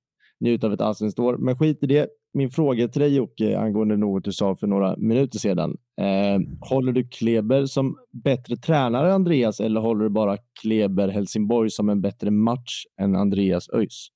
njuta 0.41 0.67
av 0.67 0.73
ett 0.73 0.81
allsvenskt 0.81 1.19
år. 1.19 1.37
Men 1.37 1.59
skit 1.59 1.79
i 1.83 1.87
det. 1.87 2.09
Min 2.33 2.51
fråga 2.51 2.89
till 2.89 3.01
dig 3.01 3.15
Jocke 3.15 3.59
angående 3.59 3.97
något 3.97 4.25
du 4.25 4.33
sa 4.33 4.57
för 4.57 4.67
några 4.67 4.97
minuter 4.97 5.39
sedan. 5.39 5.77
Eh, 6.01 6.41
håller 6.61 6.93
du 6.93 7.09
Kleber 7.09 7.67
som 7.67 7.97
bättre 8.25 8.57
tränare 8.57 9.15
Andreas 9.15 9.61
eller 9.61 9.81
håller 9.81 10.05
du 10.05 10.11
bara 10.11 10.37
Kleber 10.63 11.09
Helsingborg 11.09 11.71
som 11.71 11.89
en 11.89 12.01
bättre 12.01 12.31
match 12.31 12.85
än 13.01 13.17
Andreas 13.17 13.71
ÖIS? 13.71 14.09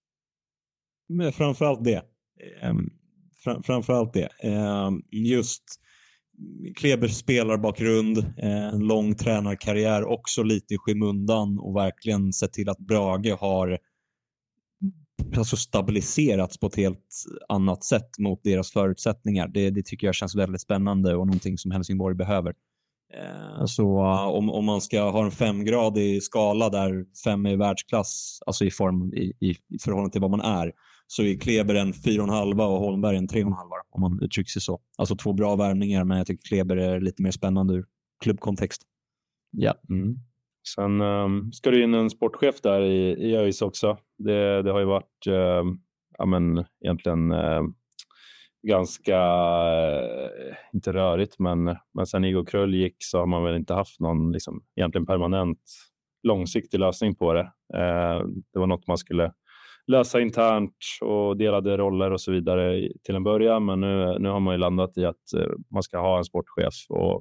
Men 1.08 1.32
framförallt 1.32 1.84
det. 1.84 2.02
Eh, 2.62 2.74
framförallt 3.64 4.12
det. 4.12 4.28
Eh, 4.42 4.90
just 5.10 5.64
Klebers 6.76 7.12
spelarbakgrund, 7.16 8.18
eh, 8.18 8.74
en 8.74 8.86
lång 8.86 9.14
tränarkarriär, 9.14 10.04
också 10.04 10.42
lite 10.42 10.74
i 10.74 10.78
skymundan 10.78 11.58
och 11.58 11.76
verkligen 11.76 12.32
sett 12.32 12.52
till 12.52 12.68
att 12.68 12.78
Brage 12.78 13.36
har 13.40 13.78
alltså 15.36 15.56
stabiliserats 15.56 16.58
på 16.58 16.66
ett 16.66 16.76
helt 16.76 17.24
annat 17.48 17.84
sätt 17.84 18.18
mot 18.18 18.44
deras 18.44 18.72
förutsättningar. 18.72 19.48
Det, 19.48 19.70
det 19.70 19.86
tycker 19.86 20.06
jag 20.06 20.14
känns 20.14 20.34
väldigt 20.34 20.60
spännande 20.60 21.14
och 21.14 21.26
någonting 21.26 21.58
som 21.58 21.70
Helsingborg 21.70 22.14
behöver. 22.14 22.54
Eh, 23.14 23.64
så 23.66 23.98
om, 24.28 24.50
om 24.50 24.64
man 24.64 24.80
ska 24.80 25.10
ha 25.10 25.24
en 25.24 25.30
femgradig 25.30 26.22
skala 26.22 26.70
där 26.70 27.04
fem 27.24 27.46
är 27.46 27.56
världsklass, 27.56 28.38
alltså 28.46 28.64
i 28.64 28.70
form 28.70 29.14
i, 29.14 29.32
i, 29.40 29.50
i 29.50 29.78
förhållande 29.80 30.12
till 30.12 30.20
vad 30.20 30.30
man 30.30 30.40
är, 30.40 30.72
så 31.06 31.22
är 31.22 31.38
Kleber 31.38 31.74
en 31.74 31.92
4,5 31.92 32.66
och 32.66 32.80
Holmberg 32.80 33.16
en 33.16 33.28
3,5 33.28 33.54
om 33.90 34.00
man 34.00 34.22
uttrycker 34.22 34.50
sig 34.50 34.62
så. 34.62 34.80
Alltså 34.98 35.16
två 35.16 35.32
bra 35.32 35.56
värvningar, 35.56 36.04
men 36.04 36.18
jag 36.18 36.26
tycker 36.26 36.48
Kleber 36.48 36.76
är 36.76 37.00
lite 37.00 37.22
mer 37.22 37.30
spännande 37.30 37.74
ur 37.74 37.84
klubbkontext. 38.22 38.82
Ja. 39.50 39.74
Mm. 39.90 40.16
Sen 40.74 41.00
um, 41.00 41.52
ska 41.52 41.70
det 41.70 41.82
in 41.82 41.94
en 41.94 42.10
sportchef 42.10 42.60
där 42.60 42.80
i, 42.80 43.30
i 43.30 43.36
ÖIS 43.36 43.62
också. 43.62 43.98
Det, 44.18 44.62
det 44.62 44.72
har 44.72 44.78
ju 44.78 44.86
varit 44.86 45.26
eh, 45.26 45.64
ja, 46.18 46.26
men, 46.26 46.64
egentligen 46.84 47.32
eh, 47.32 47.62
ganska, 48.68 49.16
eh, 49.16 50.54
inte 50.72 50.92
rörigt, 50.92 51.38
men, 51.38 51.76
men 51.94 52.06
sen 52.06 52.24
Igor 52.24 52.44
Krull 52.44 52.74
gick 52.74 52.96
så 52.98 53.18
har 53.18 53.26
man 53.26 53.44
väl 53.44 53.56
inte 53.56 53.74
haft 53.74 54.00
någon 54.00 54.32
liksom, 54.32 54.62
egentligen 54.76 55.06
permanent 55.06 55.60
långsiktig 56.22 56.80
lösning 56.80 57.14
på 57.14 57.32
det. 57.32 57.52
Eh, 57.74 58.26
det 58.52 58.58
var 58.58 58.66
något 58.66 58.86
man 58.86 58.98
skulle 58.98 59.32
lösa 59.86 60.20
internt 60.20 60.76
och 61.00 61.36
delade 61.36 61.76
roller 61.76 62.10
och 62.10 62.20
så 62.20 62.32
vidare 62.32 62.88
till 63.02 63.14
en 63.14 63.24
början. 63.24 63.64
Men 63.64 63.80
nu, 63.80 64.16
nu 64.18 64.28
har 64.28 64.40
man 64.40 64.54
ju 64.54 64.58
landat 64.58 64.98
i 64.98 65.04
att 65.04 65.32
eh, 65.36 65.46
man 65.70 65.82
ska 65.82 65.98
ha 65.98 66.18
en 66.18 66.24
sportchef. 66.24 66.74
Och, 66.88 67.14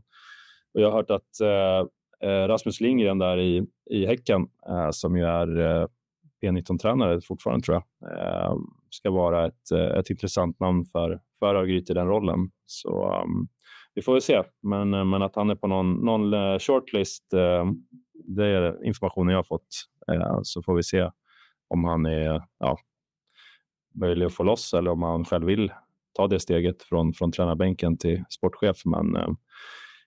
och 0.74 0.82
jag 0.82 0.92
har 0.92 0.98
hört 0.98 1.12
att 1.12 1.42
eh, 1.42 2.30
eh 2.30 2.48
Rasmus 2.48 2.82
Lindgren 2.82 3.20
där 3.20 3.40
i, 3.40 3.64
i 3.90 4.06
Häcken, 4.06 4.48
eh, 4.70 4.90
som 4.92 5.18
ju 5.18 5.24
är 5.24 5.60
eh, 5.60 5.88
P19-tränare 6.44 7.22
fortfarande 7.22 7.66
tror 7.66 7.82
jag. 8.00 8.12
Eh, 8.12 8.56
ska 8.90 9.12
vara 9.12 9.48
ett, 9.48 9.72
eh, 9.72 10.00
ett 10.00 10.10
intressant 10.10 10.60
namn 10.60 10.86
för, 10.86 11.20
för 11.40 11.56
Örgryte 11.56 11.92
i 11.92 11.96
den 11.96 12.08
rollen. 12.08 12.52
Så 12.66 13.22
um, 13.22 13.48
vi 13.94 14.02
får 14.02 14.14
väl 14.14 14.22
se. 14.22 14.44
Men, 14.62 14.94
eh, 14.94 15.06
men 15.06 15.22
att 15.22 15.36
han 15.36 15.50
är 15.50 15.56
på 15.56 15.68
någon, 15.68 15.94
någon 15.94 16.34
eh, 16.34 16.60
shortlist, 16.60 17.34
eh, 17.34 17.66
det 18.14 18.46
är 18.46 18.86
informationen 18.86 19.32
jag 19.32 19.38
har 19.38 19.44
fått. 19.44 19.68
Eh, 20.12 20.40
så 20.44 20.64
får 20.64 20.76
vi 20.76 20.84
se 20.84 21.10
om 21.68 21.84
han 21.84 22.06
är 22.06 22.42
ja, 22.60 22.78
möjlig 23.96 24.26
att 24.26 24.34
få 24.34 24.44
loss 24.44 24.74
eller 24.74 24.92
om 24.92 25.04
han 25.04 25.26
själv 25.26 25.46
vill 25.46 25.72
ta 26.14 26.28
det 26.28 26.40
steget 26.40 26.84
från, 26.84 27.14
från 27.14 27.32
tränarbänken 27.32 27.98
till 27.98 28.24
sportchef. 28.30 28.86
Men 28.86 29.16
eh, 29.16 29.30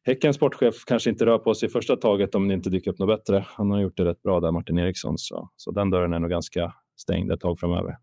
Häckens 0.07 0.37
sportchef 0.37 0.85
kanske 0.85 1.11
inte 1.11 1.27
rör 1.27 1.39
på 1.39 1.55
sig 1.55 1.69
i 1.69 1.73
första 1.73 1.97
taget 1.97 2.35
om 2.35 2.49
det 2.49 2.55
inte 2.55 2.71
dyker 2.71 2.91
upp 2.91 2.99
något 2.99 3.19
bättre. 3.19 3.47
Han 3.49 3.71
har 3.71 3.81
gjort 3.81 3.97
det 3.97 4.05
rätt 4.05 4.23
bra 4.23 4.41
där, 4.41 4.53
Martin 4.53 4.79
Eriksson, 4.79 5.19
så, 5.19 5.51
så 5.57 5.71
den 5.71 5.91
dörren 5.91 6.13
är 6.13 6.19
nog 6.19 6.31
ganska 6.31 6.75
stängd 6.97 7.33
ett 7.33 7.41
tag 7.41 7.59
framöver. 7.59 7.97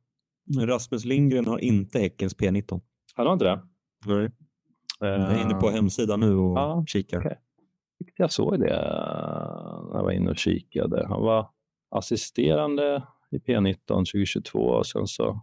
Rasmus 0.60 1.06
Lindgren 1.06 1.46
har 1.46 1.60
inte 1.60 2.00
Häckens 2.00 2.38
P19. 2.38 2.82
Han 3.16 3.26
har 3.26 3.34
inte 3.34 3.46
det? 3.46 3.62
Nej. 4.06 4.30
Jag 5.00 5.10
är 5.10 5.42
inne 5.42 5.54
på 5.54 5.70
hemsidan 5.70 6.20
nu 6.20 6.36
och 6.36 6.58
ja, 6.58 6.84
kikar. 6.88 7.20
Okay. 7.20 7.36
Jag 8.18 8.32
såg 8.32 8.60
det 8.60 8.66
när 8.66 9.98
jag 9.98 10.04
var 10.04 10.12
inne 10.12 10.30
och 10.30 10.38
kikade. 10.38 11.06
Han 11.08 11.22
var 11.22 11.50
assisterande 11.92 13.04
i 13.32 13.38
P19 13.38 13.78
2022 13.88 14.60
och 14.60 14.88
sen 14.88 15.08
så 15.08 15.42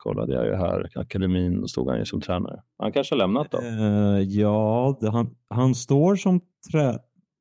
kollade 0.00 0.34
jag 0.34 0.46
ju 0.46 0.54
här, 0.54 0.90
akademin, 0.94 1.68
stod 1.68 1.88
han 1.88 1.98
ju 1.98 2.04
som 2.04 2.20
tränare. 2.20 2.62
Han 2.78 2.92
kanske 2.92 3.14
har 3.14 3.18
lämnat 3.18 3.50
då? 3.50 3.58
Uh, 3.58 4.20
ja, 4.20 4.98
det, 5.00 5.10
han, 5.10 5.36
han 5.50 5.74
står 5.74 6.16
som 6.16 6.40
trä... 6.72 6.98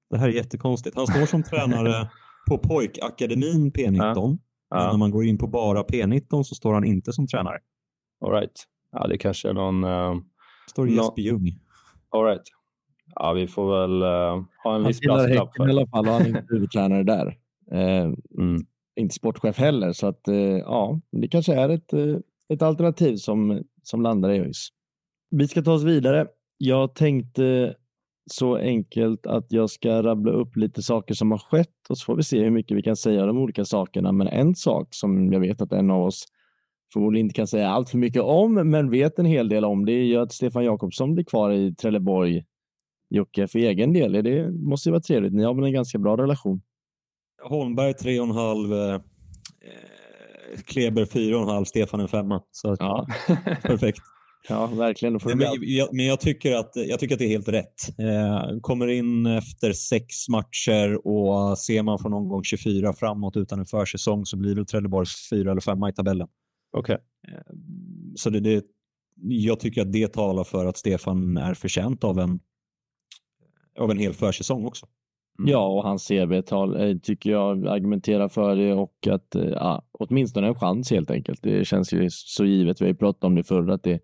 Det 0.09 0.17
här 0.17 0.27
är 0.27 0.33
jättekonstigt. 0.33 0.95
Han 0.95 1.07
står 1.07 1.25
som 1.25 1.43
tränare 1.43 2.09
på 2.49 2.57
pojkakademin 2.57 3.71
P19. 3.71 4.37
Ja. 4.69 4.77
Men 4.77 4.87
när 4.87 4.97
man 4.97 5.11
går 5.11 5.25
in 5.25 5.37
på 5.37 5.47
bara 5.47 5.83
P19 5.83 6.43
så 6.43 6.55
står 6.55 6.73
han 6.73 6.83
inte 6.83 7.13
som 7.13 7.27
tränare. 7.27 7.57
All 8.25 8.31
right. 8.31 8.63
Ja, 8.91 9.07
det 9.07 9.17
kanske 9.17 9.49
är 9.49 9.53
någon... 9.53 9.83
Uh, 9.83 10.15
står 10.69 10.89
Jesper 10.89 11.21
Ljung. 11.21 11.59
All 12.09 12.25
right. 12.25 12.43
Ja, 13.15 13.33
vi 13.33 13.47
får 13.47 13.81
väl 13.81 14.03
uh, 14.03 14.45
ha 14.63 14.75
en 14.75 14.83
viss 14.83 14.99
brasklapp. 14.99 15.49
Han 15.57 15.69
i 15.69 15.71
alla 15.71 15.87
fall 15.87 16.07
och 16.07 16.13
han 16.13 16.21
är 16.21 16.27
inte 16.27 16.45
huvudtränare 16.49 17.03
där. 17.03 17.25
Uh, 17.73 18.13
mm. 18.37 18.61
Inte 18.95 19.15
sportchef 19.15 19.57
heller, 19.57 19.91
så 19.93 20.07
att 20.07 20.27
uh, 20.27 20.57
ja, 20.57 20.99
det 21.11 21.27
kanske 21.27 21.53
är 21.53 21.69
ett 21.69 21.93
ett 22.53 22.61
alternativ 22.61 23.15
som, 23.15 23.63
som 23.83 24.01
landar 24.01 24.29
i 24.29 24.39
ÖIS. 24.39 24.67
Vi 25.31 25.47
ska 25.47 25.61
ta 25.61 25.73
oss 25.73 25.83
vidare. 25.83 26.27
Jag 26.57 26.95
tänkte 26.95 27.75
så 28.31 28.55
enkelt 28.55 29.27
att 29.27 29.51
jag 29.51 29.69
ska 29.69 30.03
rabbla 30.03 30.31
upp 30.31 30.55
lite 30.55 30.81
saker 30.81 31.13
som 31.13 31.31
har 31.31 31.37
skett 31.37 31.89
och 31.89 31.97
så 31.97 32.05
får 32.05 32.15
vi 32.15 32.23
se 32.23 32.43
hur 32.43 32.51
mycket 32.51 32.77
vi 32.77 32.81
kan 32.81 32.95
säga 32.95 33.21
om 33.21 33.27
de 33.27 33.37
olika 33.37 33.65
sakerna. 33.65 34.11
Men 34.11 34.27
en 34.27 34.55
sak 34.55 34.87
som 34.91 35.33
jag 35.33 35.39
vet 35.39 35.61
att 35.61 35.71
en 35.71 35.91
av 35.91 36.03
oss 36.03 36.25
förmodligen 36.93 37.25
inte 37.25 37.33
kan 37.33 37.47
säga 37.47 37.69
allt 37.69 37.89
för 37.89 37.97
mycket 37.97 38.21
om, 38.21 38.53
men 38.53 38.89
vet 38.89 39.19
en 39.19 39.25
hel 39.25 39.49
del 39.49 39.65
om, 39.65 39.85
det 39.85 39.91
är 39.91 40.03
ju 40.03 40.17
att 40.17 40.31
Stefan 40.31 40.65
Jakobsson 40.65 41.13
blir 41.13 41.25
kvar 41.25 41.51
i 41.51 41.75
Trelleborg. 41.75 42.45
Jocke, 43.09 43.47
för 43.47 43.59
egen 43.59 43.93
del, 43.93 44.11
det 44.11 44.51
måste 44.51 44.89
ju 44.89 44.91
vara 44.91 45.01
trevligt. 45.01 45.33
Ni 45.33 45.43
har 45.43 45.53
väl 45.53 45.65
en 45.65 45.73
ganska 45.73 45.99
bra 45.99 46.17
relation? 46.17 46.61
Holmberg 47.43 47.91
3,5 47.91 49.01
Kleber 50.65 51.05
4,5, 51.05 51.63
Stefan 51.65 51.99
en 51.99 52.07
femma. 52.07 52.41
Så 52.51 52.75
ja. 52.79 53.07
perfekt. 53.61 53.99
Ja, 54.47 54.67
verkligen. 54.67 55.19
Men, 55.25 55.39
jag, 55.61 55.93
men 55.93 56.05
jag, 56.05 56.19
tycker 56.19 56.55
att, 56.55 56.71
jag 56.75 56.99
tycker 56.99 57.15
att 57.15 57.19
det 57.19 57.25
är 57.25 57.29
helt 57.29 57.47
rätt. 57.47 57.99
Eh, 57.99 58.59
kommer 58.61 58.87
in 58.87 59.25
efter 59.25 59.73
sex 59.73 60.29
matcher 60.29 61.07
och 61.07 61.57
ser 61.57 61.83
man 61.83 61.99
från 61.99 62.11
någon 62.11 62.29
gång 62.29 62.43
24 62.43 62.93
framåt 62.93 63.37
utan 63.37 63.59
en 63.59 63.65
försäsong 63.65 64.25
så 64.25 64.37
blir 64.37 64.55
det 64.55 64.65
Trelleborg 64.65 65.07
fyra 65.29 65.51
eller 65.51 65.61
femma 65.61 65.89
i 65.89 65.93
tabellen. 65.93 66.27
Okej. 66.77 66.97
Okay. 67.23 67.35
Eh, 67.35 67.43
så 68.15 68.29
det, 68.29 68.39
det, 68.39 68.63
jag 69.21 69.59
tycker 69.59 69.81
att 69.81 69.93
det 69.93 70.13
talar 70.13 70.43
för 70.43 70.65
att 70.65 70.77
Stefan 70.77 71.37
är 71.37 71.53
förtjänt 71.53 72.03
av 72.03 72.19
en, 72.19 72.39
av 73.79 73.91
en 73.91 73.97
hel 73.97 74.13
försäsong 74.13 74.65
också. 74.65 74.87
Mm. 75.39 75.51
Ja, 75.51 75.67
och 75.67 75.83
hans 75.83 76.07
CV-tal 76.07 76.81
eh, 76.81 76.97
tycker 76.97 77.31
jag 77.31 77.67
argumenterar 77.67 78.27
för 78.27 78.55
det 78.55 78.73
och 78.73 79.07
att 79.09 79.35
eh, 79.35 79.43
ja, 79.43 79.83
åtminstone 79.91 80.47
en 80.47 80.55
chans 80.55 80.91
helt 80.91 81.11
enkelt. 81.11 81.43
Det 81.43 81.67
känns 81.67 81.93
ju 81.93 82.07
så 82.09 82.45
givet. 82.45 82.81
Vi 82.81 82.85
har 82.85 82.89
ju 82.89 82.97
pratat 82.97 83.23
om 83.23 83.35
det 83.35 83.43
förr 83.43 83.69
att 83.69 83.83
det 83.83 83.99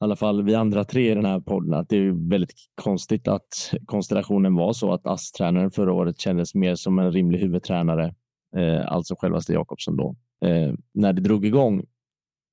i 0.00 0.04
alla 0.04 0.16
fall 0.16 0.42
vi 0.42 0.54
andra 0.54 0.84
tre 0.84 1.10
i 1.10 1.14
den 1.14 1.24
här 1.24 1.40
podden, 1.40 1.74
att 1.74 1.88
det 1.88 1.96
är 1.96 2.30
väldigt 2.30 2.52
konstigt 2.74 3.28
att 3.28 3.72
konstellationen 3.86 4.54
var 4.54 4.72
så 4.72 4.92
att 4.92 5.06
ASS-tränaren 5.06 5.70
förra 5.70 5.92
året 5.92 6.20
kändes 6.20 6.54
mer 6.54 6.74
som 6.74 6.98
en 6.98 7.12
rimlig 7.12 7.38
huvudtränare, 7.38 8.14
eh, 8.56 8.92
alltså 8.92 9.14
självaste 9.18 9.52
Jakobsson 9.52 9.96
då, 9.96 10.16
eh, 10.44 10.72
när 10.94 11.12
det 11.12 11.20
drog 11.20 11.46
igång. 11.46 11.84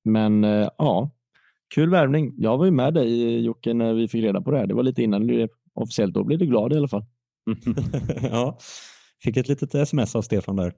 Men 0.04 0.44
eh, 0.44 0.68
ja, 0.78 1.10
kul 1.74 1.90
värvning. 1.90 2.34
Jag 2.36 2.58
var 2.58 2.64
ju 2.64 2.70
med 2.70 2.94
dig 2.94 3.34
eh, 3.34 3.40
Jocke 3.40 3.74
när 3.74 3.94
vi 3.94 4.08
fick 4.08 4.24
reda 4.24 4.40
på 4.40 4.50
det 4.50 4.58
här. 4.58 4.66
Det 4.66 4.74
var 4.74 4.82
lite 4.82 5.02
innan 5.02 5.26
det 5.26 5.48
officiellt. 5.74 6.14
Då 6.14 6.24
blev 6.24 6.38
du 6.38 6.46
glad 6.46 6.72
i 6.72 6.76
alla 6.76 6.88
fall. 6.88 7.04
ja, 8.22 8.58
fick 9.22 9.36
ett 9.36 9.48
litet 9.48 9.74
sms 9.74 10.16
av 10.16 10.22
Stefan 10.22 10.56
där. 10.56 10.72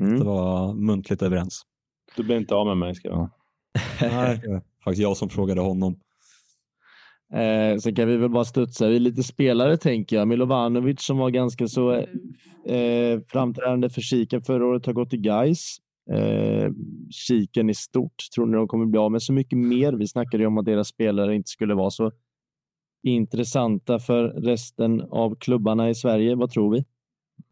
Mm. 0.00 0.18
Det 0.18 0.24
var 0.24 0.74
muntligt 0.74 1.22
överens. 1.22 1.62
Du 2.16 2.22
blir 2.22 2.36
inte 2.36 2.54
av 2.54 2.66
med 2.66 2.76
mig 2.76 2.94
ska 2.94 3.08
jag 3.08 3.30
Nej, 4.00 4.40
faktiskt 4.84 5.02
jag 5.02 5.16
som 5.16 5.28
frågade 5.28 5.60
honom. 5.60 6.00
Eh, 7.34 7.78
sen 7.78 7.94
kan 7.94 8.08
vi 8.08 8.16
väl 8.16 8.30
bara 8.30 8.44
studsa 8.44 8.88
vid 8.88 9.02
lite 9.02 9.22
spelare 9.22 9.76
tänker 9.76 10.16
jag. 10.16 10.28
Milovanovic 10.28 11.02
som 11.02 11.18
var 11.18 11.30
ganska 11.30 11.68
så 11.68 11.92
eh, 12.66 13.20
framträdande 13.28 13.90
för 13.90 14.00
Kiken 14.00 14.42
förra 14.42 14.66
året 14.66 14.86
har 14.86 14.92
gått 14.92 15.10
till 15.10 15.20
Gais. 15.20 15.76
Eh, 16.12 16.70
Kiken 17.10 17.70
i 17.70 17.74
stort, 17.74 18.16
tror 18.34 18.46
ni 18.46 18.56
de 18.56 18.68
kommer 18.68 18.86
bli 18.86 18.98
av 18.98 19.12
med 19.12 19.22
så 19.22 19.32
mycket 19.32 19.58
mer? 19.58 19.92
Vi 19.92 20.08
snackade 20.08 20.42
ju 20.42 20.46
om 20.46 20.58
att 20.58 20.64
deras 20.64 20.88
spelare 20.88 21.36
inte 21.36 21.50
skulle 21.50 21.74
vara 21.74 21.90
så 21.90 22.12
intressanta 23.02 23.98
för 23.98 24.28
resten 24.28 25.00
av 25.00 25.34
klubbarna 25.34 25.90
i 25.90 25.94
Sverige? 25.94 26.34
Vad 26.34 26.50
tror 26.50 26.72
vi? 26.72 26.84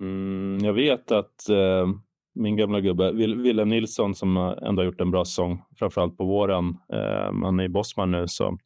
Mm, 0.01 0.65
jag 0.65 0.73
vet 0.73 1.13
att 1.13 1.49
eh, 1.49 1.89
min 2.35 2.57
gamla 2.57 2.81
gubbe 2.81 3.13
Willem 3.13 3.69
Nilsson 3.69 4.15
som 4.15 4.37
ändå 4.37 4.83
har 4.83 4.87
gjort 4.87 5.01
en 5.01 5.11
bra 5.11 5.25
säsong, 5.25 5.63
framförallt 5.79 6.17
på 6.17 6.25
våren, 6.25 6.77
eh, 6.93 7.33
han 7.43 7.61
är 7.61 7.65
i 7.65 7.69
Bosman 7.69 8.11
nu, 8.11 8.29
så 8.29 8.59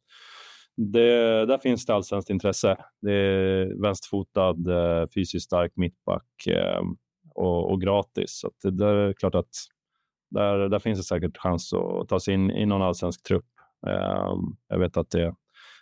det, 0.77 1.45
där 1.45 1.57
finns 1.57 1.85
det 1.85 1.95
allsvenskt 1.95 2.29
intresse. 2.29 2.77
Det 3.01 3.13
är 3.13 3.81
vänsterfotad, 3.81 4.55
eh, 4.67 5.07
fysiskt 5.07 5.45
stark 5.45 5.71
mittback 5.75 6.47
eh, 6.47 6.81
och, 7.35 7.71
och, 7.71 7.81
gratis. 7.81 8.39
Så 8.39 8.51
det, 8.63 8.71
det, 8.71 8.85
är 8.85 9.13
klart 9.13 9.35
att 9.35 9.49
där, 10.29 10.69
där 10.69 10.79
finns 10.79 10.99
det 10.99 11.03
säkert 11.03 11.37
chans 11.37 11.73
att 11.73 12.09
ta 12.09 12.19
sig 12.19 12.33
in 12.33 12.51
i 12.51 12.65
någon 12.65 12.81
allsvensk 12.81 13.23
trupp. 13.23 13.45
Eh, 13.87 14.35
jag 14.67 14.79
vet 14.79 14.97
att 14.97 15.09
det 15.09 15.35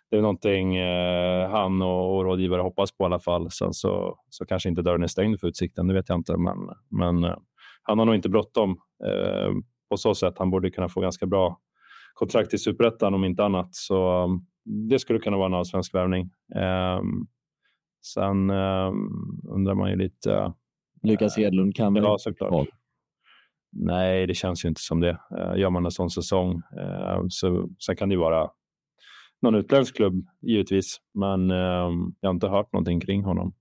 det 0.09 0.17
är 0.17 0.21
någonting 0.21 0.75
eh, 0.75 1.49
han 1.49 1.81
och, 1.81 2.17
och 2.17 2.23
rådgivare 2.23 2.61
hoppas 2.61 2.91
på 2.91 3.03
i 3.03 3.05
alla 3.05 3.19
fall. 3.19 3.51
Sen 3.51 3.73
så, 3.73 4.19
så 4.29 4.45
kanske 4.45 4.69
inte 4.69 4.81
dörren 4.81 5.03
är 5.03 5.07
stängd 5.07 5.39
för 5.39 5.47
Utsikten, 5.47 5.87
det 5.87 5.93
vet 5.93 6.09
jag 6.09 6.17
inte. 6.17 6.37
Men, 6.37 6.57
men 6.89 7.23
eh, 7.23 7.37
han 7.83 7.99
har 7.99 8.05
nog 8.05 8.15
inte 8.15 8.29
bråttom 8.29 8.71
eh, 9.05 9.51
på 9.89 9.97
så 9.97 10.15
sätt. 10.15 10.33
Han 10.37 10.49
borde 10.49 10.69
kunna 10.69 10.89
få 10.89 11.01
ganska 11.01 11.25
bra 11.25 11.59
kontrakt 12.13 12.53
i 12.53 12.57
Superettan 12.57 13.13
om 13.13 13.25
inte 13.25 13.43
annat. 13.43 13.75
Så 13.75 14.23
um, 14.23 14.45
det 14.89 14.99
skulle 14.99 15.19
kunna 15.19 15.37
vara 15.37 15.45
en 15.45 15.53
allsvensk 15.53 15.93
värvning. 15.93 16.29
Um, 16.99 17.27
sen 18.01 18.49
um, 18.49 19.41
undrar 19.49 19.75
man 19.75 19.89
ju 19.89 19.95
lite... 19.95 20.53
Lukas 21.03 21.37
Hedlund 21.37 21.75
kan 21.75 21.93
väl 21.93 22.03
Ja, 22.03 22.17
såklart. 22.17 22.67
Nej, 23.71 24.27
det 24.27 24.33
känns 24.33 24.65
ju 24.65 24.69
inte 24.69 24.81
som 24.81 24.99
det. 24.99 25.19
Uh, 25.37 25.59
gör 25.59 25.69
man 25.69 25.85
en 25.85 25.91
sån 25.91 26.09
säsong 26.09 26.55
uh, 26.55 27.25
så 27.29 27.69
sen 27.79 27.95
kan 27.95 28.09
det 28.09 28.13
ju 28.13 28.19
vara 28.19 28.49
någon 29.41 29.55
utländsk 29.55 29.95
klubb 29.95 30.27
givetvis, 30.41 30.97
men 31.13 31.51
eh, 31.51 31.57
jag 32.19 32.29
har 32.29 32.33
inte 32.33 32.47
hört 32.47 32.73
någonting 32.73 32.99
kring 32.99 33.23
honom. 33.23 33.53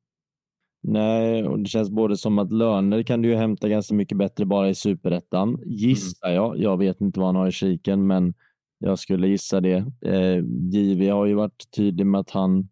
Nej, 0.82 1.44
och 1.44 1.58
det 1.58 1.68
känns 1.68 1.90
både 1.90 2.16
som 2.16 2.38
att 2.38 2.52
löner 2.52 3.02
kan 3.02 3.22
du 3.22 3.28
ju 3.28 3.34
hämta 3.34 3.68
ganska 3.68 3.94
mycket 3.94 4.18
bättre 4.18 4.46
bara 4.46 4.68
i 4.68 4.74
superettan, 4.74 5.58
gissar 5.66 6.28
mm. 6.28 6.36
jag. 6.36 6.58
Jag 6.58 6.76
vet 6.76 7.00
inte 7.00 7.20
vad 7.20 7.28
han 7.28 7.36
har 7.36 7.48
i 7.48 7.52
kiken, 7.52 8.06
men 8.06 8.34
jag 8.78 8.98
skulle 8.98 9.28
gissa 9.28 9.60
det. 9.60 9.84
Eh, 10.00 10.44
JV 10.72 11.10
har 11.10 11.26
ju 11.26 11.34
varit 11.34 11.70
tydlig 11.76 12.06
med 12.06 12.20
att 12.20 12.30
han 12.30 12.68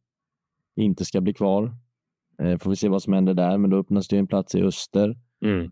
inte 0.77 1.05
ska 1.05 1.21
bli 1.21 1.35
kvar. 1.35 1.75
Eh, 2.43 2.59
får 2.59 2.71
vi 2.71 2.77
se 2.77 2.89
vad 2.89 3.03
som 3.03 3.13
händer 3.13 3.35
där, 3.35 3.59
men 3.59 3.71
då 3.71 3.77
öppnas 3.77 4.09
det 4.09 4.19
en 4.19 4.27
plats 4.27 4.55
i 4.55 4.63
öster. 4.63 5.17
Mm. 5.45 5.71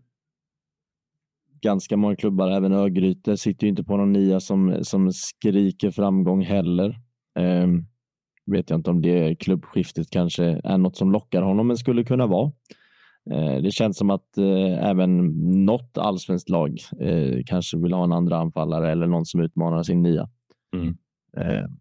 Ganska 1.61 1.97
många 1.97 2.15
klubbar, 2.15 2.51
även 2.51 2.73
Örgryte, 2.73 3.37
sitter 3.37 3.63
ju 3.63 3.69
inte 3.69 3.83
på 3.83 3.97
någon 3.97 4.13
nia 4.13 4.39
som, 4.39 4.83
som 4.83 5.11
skriker 5.13 5.91
framgång 5.91 6.41
heller. 6.41 6.99
Eh, 7.35 7.67
vet 8.45 8.69
jag 8.69 8.79
inte 8.79 8.89
om 8.89 9.01
det 9.01 9.35
klubbskiftet 9.35 10.09
kanske 10.09 10.61
är 10.63 10.77
något 10.77 10.97
som 10.97 11.11
lockar 11.11 11.41
honom, 11.41 11.67
men 11.67 11.77
skulle 11.77 12.03
kunna 12.03 12.27
vara. 12.27 12.51
Eh, 13.31 13.61
det 13.61 13.71
känns 13.71 13.97
som 13.97 14.09
att 14.09 14.37
eh, 14.37 14.89
även 14.89 15.27
något 15.65 15.97
allsvenskt 15.97 16.49
lag 16.49 16.79
eh, 16.99 17.43
kanske 17.45 17.77
vill 17.77 17.93
ha 17.93 18.03
en 18.03 18.11
andra 18.11 18.37
anfallare 18.37 18.91
eller 18.91 19.07
någon 19.07 19.25
som 19.25 19.41
utmanar 19.41 19.83
sin 19.83 20.01
nia. 20.01 20.29
Mm. 20.75 20.97
Ehm, 21.37 21.71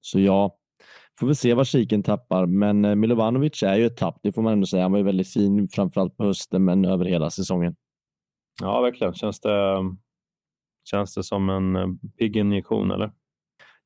så 0.00 0.20
ja, 0.20 0.56
får 1.20 1.26
vi 1.26 1.34
se 1.34 1.54
vad 1.54 1.66
Kiken 1.66 2.02
tappar, 2.02 2.46
men 2.46 3.00
Milovanovic 3.00 3.62
är 3.62 3.76
ju 3.76 3.86
ett 3.86 3.96
tapp, 3.96 4.18
det 4.22 4.32
får 4.32 4.42
man 4.42 4.52
ändå 4.52 4.66
säga. 4.66 4.82
Han 4.82 4.92
var 4.92 4.98
ju 4.98 5.04
väldigt 5.04 5.32
fin, 5.32 5.68
framförallt 5.68 6.16
på 6.16 6.24
hösten, 6.24 6.64
men 6.64 6.84
över 6.84 7.04
hela 7.04 7.30
säsongen. 7.30 7.76
Ja, 8.62 8.80
verkligen. 8.80 9.14
Känns 9.14 9.40
det, 9.40 9.76
känns 10.90 11.14
det 11.14 11.22
som 11.22 11.50
en 11.50 11.98
pigg 11.98 12.36
injektion 12.36 12.90
eller? 12.90 13.12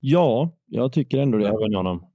Ja, 0.00 0.56
jag 0.66 0.92
tycker 0.92 1.18
ändå 1.18 1.38
det. 1.38 1.68
Ni 1.68 1.74
honom? 1.74 2.06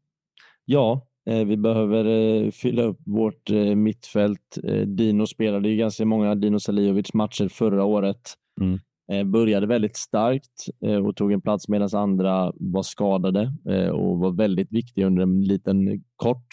Ja, 0.66 1.08
eh, 1.26 1.46
vi 1.46 1.58
behöver 1.58 2.06
eh, 2.06 2.52
fylla 2.52 2.84
upp 2.84 3.00
vårt 3.06 3.50
eh, 3.50 3.76
mittfält. 3.76 4.58
Dino 4.86 5.28
spelade 5.28 5.70
ju 5.70 5.76
ganska 5.76 6.06
många 6.06 6.36
Dino 6.36 6.60
Salijovic 6.60 7.14
matcher 7.14 7.48
förra 7.48 7.84
året. 7.84 8.34
Mm. 8.62 8.80
Började 9.32 9.68
väldigt 9.68 9.98
starkt 9.98 10.66
och 11.06 11.16
tog 11.16 11.32
en 11.32 11.42
plats 11.42 11.68
medan 11.68 11.90
andra 11.94 12.54
var 12.56 12.84
skadade 12.84 13.54
och 13.92 14.20
var 14.20 14.32
väldigt 14.32 14.72
viktig 14.72 15.04
under 15.04 15.24
en 15.24 15.42
liten 15.42 16.04
kort, 16.16 16.48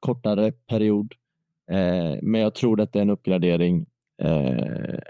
kortare 0.00 0.52
period. 0.52 1.14
Men 2.22 2.40
jag 2.40 2.54
tror 2.54 2.80
att 2.80 2.92
det 2.92 2.98
är 2.98 3.02
en 3.02 3.10
uppgradering 3.10 3.86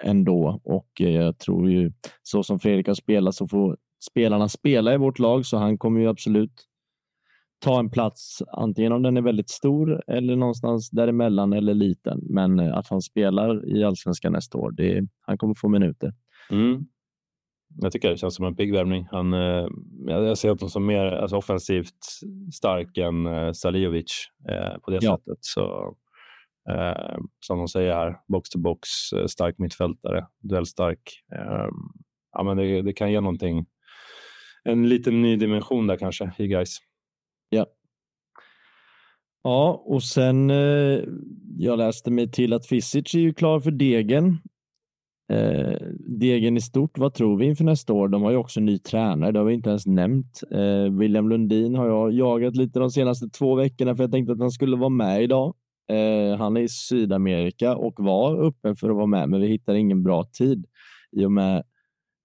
ändå 0.02 0.60
och 0.64 0.88
jag 0.94 1.38
tror 1.38 1.70
ju 1.70 1.92
så 2.22 2.42
som 2.42 2.60
Fredrik 2.60 2.86
har 2.86 2.94
spelat 2.94 3.34
så 3.34 3.48
får 3.48 3.76
spelarna 4.10 4.48
spela 4.48 4.94
i 4.94 4.96
vårt 4.96 5.18
lag 5.18 5.46
så 5.46 5.56
han 5.56 5.78
kommer 5.78 6.00
ju 6.00 6.08
absolut 6.08 6.64
ta 7.60 7.78
en 7.78 7.90
plats, 7.90 8.42
antingen 8.52 8.92
om 8.92 9.02
den 9.02 9.16
är 9.16 9.22
väldigt 9.22 9.48
stor 9.50 10.02
eller 10.06 10.36
någonstans 10.36 10.90
däremellan 10.90 11.52
eller 11.52 11.74
liten. 11.74 12.20
Men 12.22 12.60
eh, 12.60 12.74
att 12.76 12.88
han 12.88 13.02
spelar 13.02 13.76
i 13.76 13.84
allsvenskan 13.84 14.32
nästa 14.32 14.58
år, 14.58 14.70
det, 14.70 15.06
han 15.20 15.38
kommer 15.38 15.54
få 15.54 15.68
minuter. 15.68 16.14
Mm. 16.50 16.86
Jag 17.80 17.92
tycker 17.92 18.10
det 18.10 18.16
känns 18.16 18.34
som 18.34 18.44
en 18.46 18.56
pigg 18.56 18.72
värvning. 18.72 19.08
Han, 19.10 19.32
eh, 19.34 19.66
jag 20.06 20.38
ser 20.38 20.48
honom 20.48 20.68
som 20.68 20.86
mer 20.86 21.04
alltså, 21.04 21.36
offensivt 21.36 22.04
stark 22.54 22.98
än 22.98 23.26
eh, 23.26 23.52
Salijovic 23.52 24.28
eh, 24.48 24.78
på 24.78 24.90
det 24.90 24.98
Ja. 25.02 25.16
sättet. 25.16 25.38
Så, 25.40 25.94
eh, 26.70 27.16
som 27.40 27.58
de 27.58 27.68
säger 27.68 27.94
här, 27.94 28.16
box 28.28 28.50
to 28.50 28.58
box, 28.58 28.88
eh, 29.12 29.26
stark 29.26 29.58
mittfältare, 29.58 30.26
duellstark. 30.42 31.00
Eh, 31.34 31.68
ja, 32.32 32.42
men 32.42 32.56
det, 32.56 32.82
det 32.82 32.92
kan 32.92 33.12
ge 33.12 33.20
någonting. 33.20 33.66
En 34.68 34.88
liten 34.88 35.22
ny 35.22 35.36
dimension 35.36 35.86
där 35.86 35.96
kanske 35.96 36.32
i 36.38 36.46
guys. 36.46 36.78
Ja, 39.42 39.82
och 39.84 40.02
sen 40.02 40.50
eh, 40.50 41.00
jag 41.58 41.78
läste 41.78 42.10
mig 42.10 42.30
till 42.30 42.52
att 42.52 42.66
Fisic 42.66 43.14
är 43.14 43.18
ju 43.18 43.34
klar 43.34 43.60
för 43.60 43.70
Degen. 43.70 44.38
Eh, 45.32 45.76
Degen 46.18 46.56
i 46.56 46.60
stort, 46.60 46.98
vad 46.98 47.14
tror 47.14 47.36
vi 47.36 47.46
inför 47.46 47.64
nästa 47.64 47.92
år? 47.92 48.08
De 48.08 48.22
har 48.22 48.30
ju 48.30 48.36
också 48.36 48.60
en 48.60 48.66
ny 48.66 48.78
tränare, 48.78 49.32
det 49.32 49.38
har 49.38 49.46
vi 49.46 49.54
inte 49.54 49.70
ens 49.70 49.86
nämnt. 49.86 50.42
Eh, 50.50 50.98
William 50.98 51.28
Lundin 51.28 51.74
har 51.74 51.86
jag 51.86 52.12
jagat 52.12 52.56
lite 52.56 52.78
de 52.78 52.90
senaste 52.90 53.28
två 53.28 53.54
veckorna 53.54 53.96
för 53.96 54.02
jag 54.02 54.12
tänkte 54.12 54.32
att 54.32 54.40
han 54.40 54.50
skulle 54.50 54.76
vara 54.76 54.88
med 54.88 55.22
idag. 55.22 55.54
Eh, 55.90 56.38
han 56.38 56.56
är 56.56 56.60
i 56.60 56.68
Sydamerika 56.68 57.76
och 57.76 57.94
var 57.96 58.46
öppen 58.46 58.76
för 58.76 58.90
att 58.90 58.96
vara 58.96 59.06
med, 59.06 59.28
men 59.28 59.40
vi 59.40 59.46
hittar 59.46 59.74
ingen 59.74 60.02
bra 60.02 60.24
tid 60.24 60.66
i 61.12 61.24
och 61.24 61.32
med 61.32 61.62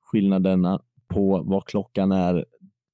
skillnaderna 0.02 0.82
på 1.14 1.44
vad 1.46 1.66
klockan 1.66 2.12
är 2.12 2.46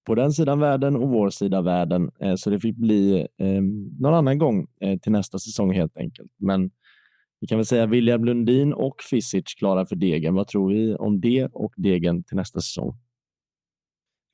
på 0.08 0.16
den 0.16 0.32
sidan 0.32 0.60
världen 0.60 0.96
och 0.96 1.10
vår 1.10 1.30
sida 1.30 1.62
världen. 1.62 2.12
Eh, 2.20 2.36
så 2.36 2.50
det 2.50 2.60
fick 2.60 2.76
bli 2.76 3.28
eh, 3.38 3.62
någon 4.00 4.14
annan 4.14 4.38
gång 4.38 4.68
eh, 4.82 5.00
till 5.00 5.12
nästa 5.12 5.40
säsong 5.40 5.74
helt 5.74 5.98
enkelt. 5.98 6.32
Men 6.40 6.72
vi 7.42 7.48
kan 7.48 7.58
väl 7.58 7.66
säga 7.66 7.86
William 7.86 8.26
Lundin 8.26 8.74
och 8.74 8.96
Fisic 9.10 9.44
klara 9.58 9.86
för 9.86 9.96
Degen. 9.96 10.36
Vad 10.36 10.48
tror 10.48 10.74
vi 10.74 10.96
om 10.96 11.22
det 11.22 11.46
och 11.46 11.74
Degen 11.78 12.24
till 12.24 12.38
nästa 12.38 12.62
säsong? 12.62 12.98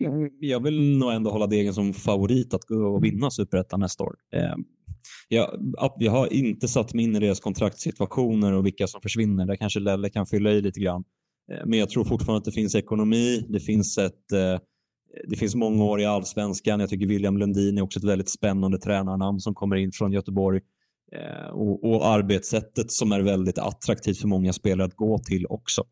Mm, 0.03 0.29
jag 0.39 0.63
vill 0.63 0.97
nog 0.97 1.11
ändå 1.11 1.31
hålla 1.31 1.47
Degen 1.47 1.73
som 1.73 1.93
favorit 1.93 2.53
att 2.53 2.63
gå 2.63 2.95
och 2.95 3.03
vinna 3.03 3.31
Superettan 3.31 3.79
nästa 3.79 4.03
år. 4.03 4.15
Eh, 4.33 4.55
jag, 5.29 5.49
jag 5.99 6.11
har 6.11 6.33
inte 6.33 6.67
satt 6.67 6.93
mig 6.93 7.05
in 7.05 7.15
i 7.15 7.19
deras 7.19 7.39
kontraktssituationer 7.39 8.53
och 8.53 8.65
vilka 8.65 8.87
som 8.87 9.01
försvinner. 9.01 9.45
Där 9.45 9.55
kanske 9.55 9.79
Lelle 9.79 10.09
kan 10.09 10.25
fylla 10.25 10.51
i 10.51 10.61
lite 10.61 10.79
grann. 10.79 11.03
Eh, 11.51 11.65
men 11.65 11.79
jag 11.79 11.89
tror 11.89 12.03
fortfarande 12.03 12.37
att 12.37 12.45
det 12.45 12.51
finns 12.51 12.75
ekonomi. 12.75 13.45
Det 13.49 13.59
finns 13.59 13.97
ett 13.97 14.31
eh, 14.31 14.59
det 15.27 15.35
finns 15.35 15.55
många 15.55 15.83
år 15.83 16.01
i 16.01 16.05
allsvenskan. 16.05 16.79
Jag 16.79 16.89
tycker 16.89 17.07
William 17.07 17.37
Lundin 17.37 17.77
är 17.77 17.81
också 17.81 17.99
ett 17.99 18.05
väldigt 18.05 18.29
spännande 18.29 18.77
tränarnamn 18.77 19.39
som 19.39 19.55
kommer 19.55 19.75
in 19.75 19.91
från 19.91 20.11
Göteborg. 20.11 20.61
Eh, 21.11 21.49
och, 21.49 21.83
och 21.83 22.07
arbetssättet 22.07 22.91
som 22.91 23.11
är 23.11 23.21
väldigt 23.21 23.57
attraktivt 23.57 24.17
för 24.17 24.27
många 24.27 24.53
spelare 24.53 24.87
att 24.87 24.95
gå 24.95 25.17
till 25.19 25.45
också. 25.49 25.83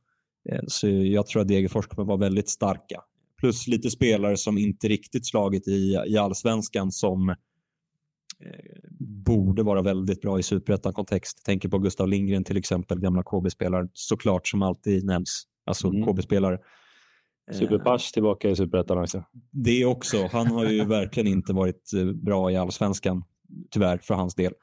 Så 0.67 0.87
jag 0.89 1.27
tror 1.27 1.41
att 1.41 1.47
Degerfors 1.47 1.87
kommer 1.87 2.07
vara 2.07 2.17
väldigt 2.17 2.49
starka. 2.49 3.01
Plus 3.39 3.67
lite 3.67 3.89
spelare 3.89 4.37
som 4.37 4.57
inte 4.57 4.87
riktigt 4.87 5.27
slagit 5.27 5.67
i, 5.67 5.97
i 6.07 6.17
allsvenskan 6.17 6.91
som 6.91 7.29
eh, 7.29 7.35
borde 8.99 9.63
vara 9.63 9.81
väldigt 9.81 10.21
bra 10.21 10.39
i 10.39 10.43
superettan-kontext. 10.43 11.45
Tänker 11.45 11.69
på 11.69 11.79
Gustav 11.79 12.07
Lindgren 12.07 12.43
till 12.43 12.57
exempel, 12.57 12.99
gamla 12.99 13.23
KB-spelare, 13.23 13.87
såklart 13.93 14.47
som 14.47 14.61
alltid 14.61 15.05
nämns. 15.05 15.43
Alltså 15.65 15.87
Mm. 15.87 16.03
KB-spelare. 16.05 16.57
Eh, 17.51 17.57
Superpass 17.57 18.11
tillbaka 18.11 18.49
i 18.49 18.55
Superettan 18.55 18.97
också. 18.97 19.23
det 19.51 19.85
också. 19.85 20.27
Han 20.31 20.47
har 20.47 20.65
ju 20.65 20.85
verkligen 20.85 21.27
inte 21.27 21.53
varit 21.53 21.93
eh, 21.93 22.05
bra 22.05 22.51
i 22.51 22.55
allsvenskan, 22.55 23.23
tyvärr 23.71 23.97
för 23.97 24.13
hans 24.13 24.35
del. 24.35 24.53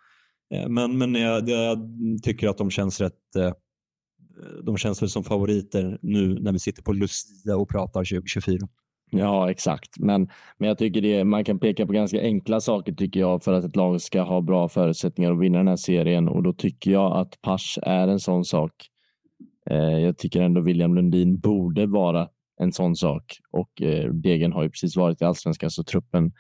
Eh, 0.55 0.69
Men, 0.69 0.99
men 0.99 1.14
jag, 1.14 1.49
jag 1.49 1.79
tycker 2.23 2.49
att 2.49 2.59
de 2.59 2.71
känns 2.71 3.01
rätt 3.01 3.37
eh, 3.37 3.53
de 4.64 4.77
känns 4.77 5.03
väl 5.03 5.09
som 5.09 5.25
favoriter 5.25 5.99
nu 6.03 6.38
när 6.40 6.53
vi 6.53 6.59
sitter 6.59 6.83
på 6.83 6.93
Lucia 6.93 7.57
och 7.57 7.69
pratar 7.69 8.01
2024. 8.01 8.59
Ja, 9.11 9.51
exakt. 9.51 9.99
Men, 9.99 10.31
men 10.59 10.68
jag 10.68 10.79
tycker 10.79 11.01
det, 11.01 11.25
man 11.25 11.44
kan 11.44 11.59
peka 11.59 11.87
på 11.87 11.92
ganska 11.92 12.20
enkla 12.20 12.61
saker 12.61 12.92
tycker 12.92 13.20
jag 13.20 13.44
för 13.44 13.53
att 13.53 13.64
ett 13.64 13.77
lag 13.77 14.01
ska 14.01 14.23
ha 14.23 14.40
bra 14.40 14.68
förutsättningar 14.68 15.33
att 15.33 15.40
vinna 15.40 15.59
den 15.59 15.68
här 15.68 15.77
serien 15.77 16.29
och 16.29 16.42
då 16.42 16.53
tycker 16.53 16.90
jag 16.90 17.16
att 17.16 17.40
Pasch 17.42 17.79
är 17.83 18.09
en 18.09 18.20
sån 18.20 18.44
sak. 18.44 18.73
Eh, 19.70 19.99
jag 19.99 20.18
tycker 20.18 20.42
ändå 20.42 20.61
William 20.61 20.94
Lundin 20.94 21.38
borde 21.38 21.87
vara 21.87 22.29
en 22.61 22.73
sån 22.73 22.96
sak 22.96 23.25
och 23.51 23.83
eh, 23.83 24.11
Degen 24.11 24.53
har 24.53 24.62
ju 24.62 24.70
precis 24.70 24.96
varit 24.96 25.23
i 25.23 25.25
allsvenskan 25.25 25.70
så 25.70 25.85
truppen 25.85 26.33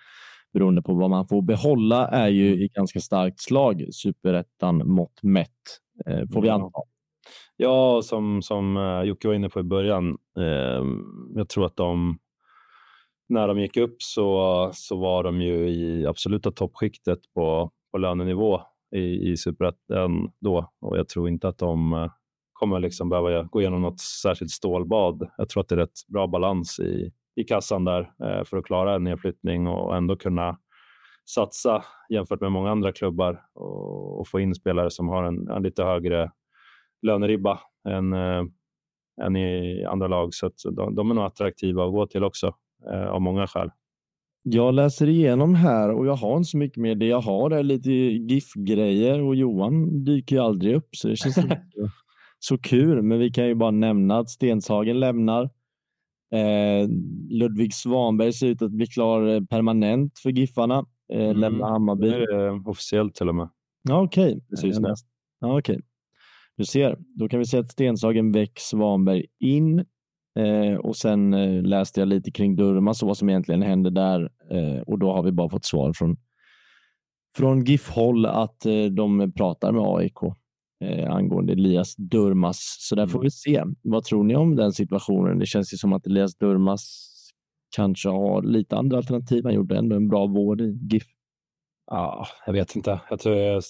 beroende 0.52 0.82
på 0.82 0.94
vad 0.94 1.10
man 1.10 1.28
får 1.28 1.42
behålla 1.42 2.08
är 2.08 2.28
ju 2.28 2.64
i 2.64 2.68
ganska 2.68 3.00
starkt 3.00 3.40
slag 3.40 3.88
superettan 3.92 4.88
mått 4.88 5.22
mätt 5.22 5.48
eh, 6.06 6.28
får 6.32 6.42
vi 6.42 6.48
anta. 6.48 6.80
Ja, 7.56 8.02
som, 8.04 8.42
som 8.42 8.76
eh, 8.76 9.02
Jocke 9.02 9.28
var 9.28 9.34
inne 9.34 9.48
på 9.48 9.60
i 9.60 9.62
början. 9.62 10.18
Eh, 10.38 10.84
jag 11.34 11.48
tror 11.48 11.66
att 11.66 11.76
de, 11.76 12.18
när 13.30 13.48
de 13.48 13.58
gick 13.58 13.76
upp 13.76 14.02
så, 14.02 14.70
så 14.74 14.96
var 14.96 15.24
de 15.24 15.40
ju 15.40 15.68
i 15.68 16.06
absoluta 16.06 16.50
toppskiktet 16.50 17.18
på, 17.34 17.70
på 17.92 17.98
lönenivå 17.98 18.60
i, 18.96 19.30
i 19.30 19.36
superettan 19.36 20.32
då. 20.40 20.72
Och 20.80 20.98
jag 20.98 21.08
tror 21.08 21.28
inte 21.28 21.48
att 21.48 21.58
de 21.58 21.92
eh, 21.92 22.10
kommer 22.52 22.80
liksom 22.80 23.08
behöva 23.08 23.42
gå 23.42 23.60
igenom 23.60 23.82
något 23.82 24.00
särskilt 24.00 24.50
stålbad. 24.50 25.30
Jag 25.36 25.48
tror 25.48 25.60
att 25.60 25.68
det 25.68 25.74
är 25.74 25.76
rätt 25.76 26.06
bra 26.08 26.26
balans 26.26 26.80
i, 26.80 27.12
i 27.36 27.44
kassan 27.44 27.84
där 27.84 28.00
eh, 28.00 28.44
för 28.44 28.56
att 28.56 28.64
klara 28.64 28.94
en 28.94 29.04
nedflyttning 29.04 29.66
och 29.66 29.96
ändå 29.96 30.16
kunna 30.16 30.58
satsa 31.34 31.84
jämfört 32.08 32.40
med 32.40 32.52
många 32.52 32.70
andra 32.70 32.92
klubbar 32.92 33.42
och, 33.54 34.20
och 34.20 34.28
få 34.28 34.40
in 34.40 34.54
spelare 34.54 34.90
som 34.90 35.08
har 35.08 35.24
en, 35.24 35.48
en 35.48 35.62
lite 35.62 35.84
högre 35.84 36.30
löneribba 37.02 37.60
än, 37.88 38.12
eh, 38.12 38.44
än 39.22 39.36
i 39.36 39.84
andra 39.84 40.08
lag. 40.08 40.34
Så 40.34 40.46
att 40.46 40.54
de, 40.76 40.94
de 40.94 41.10
är 41.10 41.14
nog 41.14 41.24
attraktiva 41.24 41.84
att 41.84 41.92
gå 41.92 42.06
till 42.06 42.24
också 42.24 42.54
eh, 42.92 43.06
av 43.10 43.20
många 43.22 43.46
skäl. 43.46 43.70
Jag 44.42 44.74
läser 44.74 45.08
igenom 45.08 45.54
här 45.54 45.90
och 45.92 46.06
jag 46.06 46.14
har 46.16 46.36
inte 46.36 46.48
så 46.48 46.56
mycket 46.58 46.76
mer. 46.78 46.94
Det 46.94 47.06
jag 47.06 47.20
har 47.20 47.50
är 47.50 47.62
lite 47.62 47.90
GIF-grejer 47.92 49.20
och 49.22 49.34
Johan 49.36 50.04
dyker 50.04 50.36
ju 50.36 50.42
aldrig 50.42 50.74
upp 50.74 50.88
så 50.96 51.08
det 51.08 51.16
känns 51.16 51.38
inte 51.38 51.62
så 52.38 52.58
kul. 52.58 53.02
Men 53.02 53.18
vi 53.18 53.30
kan 53.30 53.46
ju 53.46 53.54
bara 53.54 53.70
nämna 53.70 54.18
att 54.18 54.30
Stenshagen 54.30 55.00
lämnar. 55.00 55.42
Eh, 56.32 56.88
Ludvig 57.30 57.74
Svanberg 57.74 58.32
ser 58.32 58.46
ut 58.46 58.62
att 58.62 58.70
bli 58.70 58.86
klar 58.86 59.26
eh, 59.28 59.40
permanent 59.44 60.18
för 60.18 60.30
Giffarna. 60.30 60.78
Eh, 61.12 61.20
Mm. 61.24 61.36
Lämnar 61.36 61.68
Hammarby. 61.70 62.08
är 62.08 62.18
det 62.36 62.70
officiellt 62.70 63.14
till 63.14 63.28
och 63.28 63.34
med. 63.34 63.48
Ja, 63.88 64.02
okej. 64.02 64.40
Nu. 64.62 64.68
läste- 64.72 65.06
Ja, 65.40 65.58
okej. 65.58 65.80
Du 66.56 66.64
ser, 66.64 66.98
då 67.18 67.28
kan 67.28 67.38
vi 67.38 67.44
säga 67.46 67.60
att 67.60 67.70
Stenshagen 67.70 68.32
väck 68.32 68.58
Svanberg 68.58 69.26
in. 69.38 69.84
Eh, 70.40 70.76
och 70.76 70.96
sen 70.96 71.34
eh, 71.34 71.62
läste 71.62 72.00
jag 72.00 72.08
lite 72.08 72.30
kring 72.30 72.56
Durmas 72.56 73.02
och 73.02 73.08
vad 73.08 73.16
som 73.16 73.28
egentligen 73.28 73.62
hände 73.62 73.90
där. 73.90 74.30
Eh, 74.50 74.80
och 74.80 74.98
då 74.98 75.12
har 75.12 75.22
vi 75.22 75.32
bara 75.32 75.48
fått 75.48 75.64
svar 75.64 75.92
från, 75.92 76.16
från 77.36 77.64
GIF-håll 77.64 78.26
att 78.26 78.66
eh, 78.66 78.84
de 78.84 79.32
pratar 79.32 79.72
med 79.72 79.82
AIK 79.82 80.22
eh, 80.84 81.14
angående 81.14 81.52
Elias 81.52 81.96
Durmas. 81.96 82.76
Så 82.80 82.94
där 82.94 83.06
får 83.06 83.22
vi 83.22 83.30
se. 83.30 83.64
Vad 83.82 84.04
tror 84.04 84.24
ni 84.24 84.36
om 84.36 84.56
den 84.56 84.72
situationen? 84.72 85.38
Det 85.38 85.46
känns 85.46 85.72
ju 85.72 85.76
som 85.76 85.92
att 85.92 86.06
Elias 86.06 86.36
Durmas 86.36 87.06
kanske 87.76 88.08
har 88.08 88.42
lite 88.42 88.76
andra 88.76 88.96
alternativ. 88.96 89.44
Han 89.44 89.54
gjorde 89.54 89.78
ändå 89.78 89.96
en 89.96 90.08
bra 90.08 90.26
vård 90.26 90.60
i 90.60 90.78
GIF. 90.90 91.06
Ja, 91.92 92.26
jag 92.46 92.52
vet 92.52 92.76
inte. 92.76 93.00
Jag 93.10 93.20
tror 93.20 93.36
jag, 93.36 93.62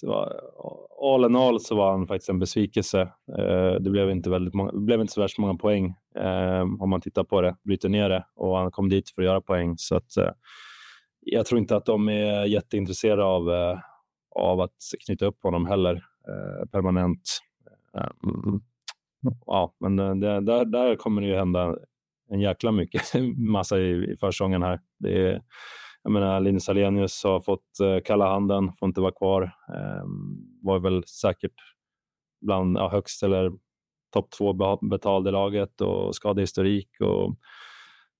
all 1.03 1.25
in 1.25 1.37
all 1.37 1.61
så 1.61 1.77
var 1.77 1.91
han 1.91 2.07
faktiskt 2.07 2.29
en 2.29 2.39
besvikelse. 2.39 3.01
Eh, 3.39 3.75
det 3.81 3.91
blev 3.91 4.11
inte, 4.11 4.31
väldigt 4.31 4.55
många, 4.55 4.73
det 4.73 4.81
blev 4.81 5.01
inte 5.01 5.13
så 5.13 5.21
värst 5.21 5.39
många 5.39 5.55
poäng 5.55 5.95
eh, 6.17 6.61
om 6.61 6.91
man 6.91 7.01
tittar 7.01 7.25
på 7.25 7.41
det, 7.41 7.57
bryter 7.65 7.89
ner 7.89 8.09
det 8.09 8.25
och 8.35 8.57
han 8.57 8.71
kom 8.71 8.89
dit 8.89 9.11
för 9.11 9.23
att 9.23 9.27
göra 9.27 9.41
poäng. 9.41 9.75
Så 9.79 9.97
att, 9.97 10.17
eh, 10.17 10.31
jag 11.21 11.47
tror 11.47 11.59
inte 11.59 11.77
att 11.77 11.85
de 11.85 12.09
är 12.09 12.45
jätteintresserade 12.45 13.25
av, 13.25 13.49
av 14.31 14.61
att 14.61 14.77
knyta 15.07 15.27
upp 15.27 15.43
honom 15.43 15.67
heller 15.67 16.05
permanent. 16.73 17.41
Ja, 19.47 19.75
men 19.81 19.97
det, 19.97 20.41
där, 20.41 20.65
där 20.65 20.97
kommer 20.97 21.23
det 21.23 21.29
ju 21.29 21.35
hända 21.35 21.77
en 22.31 22.41
jäkla 22.41 22.73
mycket, 22.73 23.03
massa 23.37 23.79
i, 23.79 24.13
i 24.13 24.17
försäsongen 24.17 24.63
här. 24.63 24.81
Det 24.99 25.29
är, 25.29 25.43
jag 26.03 26.13
menar, 26.13 26.41
Linus 26.41 26.69
Alenius 26.69 27.25
har 27.25 27.41
fått 27.41 27.81
eh, 27.83 27.99
kalla 28.05 28.31
handen, 28.33 28.73
får 28.79 28.89
inte 28.89 29.01
vara 29.01 29.13
kvar. 29.13 29.43
Eh, 29.43 30.05
var 30.63 30.79
väl 30.79 31.05
säkert 31.05 31.55
bland 32.41 32.79
ja, 32.79 32.89
högst 32.89 33.23
eller 33.23 33.53
topp 34.13 34.31
två 34.39 34.79
betald 34.81 35.29
i 35.29 35.31
laget 35.31 35.81
och 35.81 36.15
skadehistorik. 36.15 37.01
Och 37.01 37.37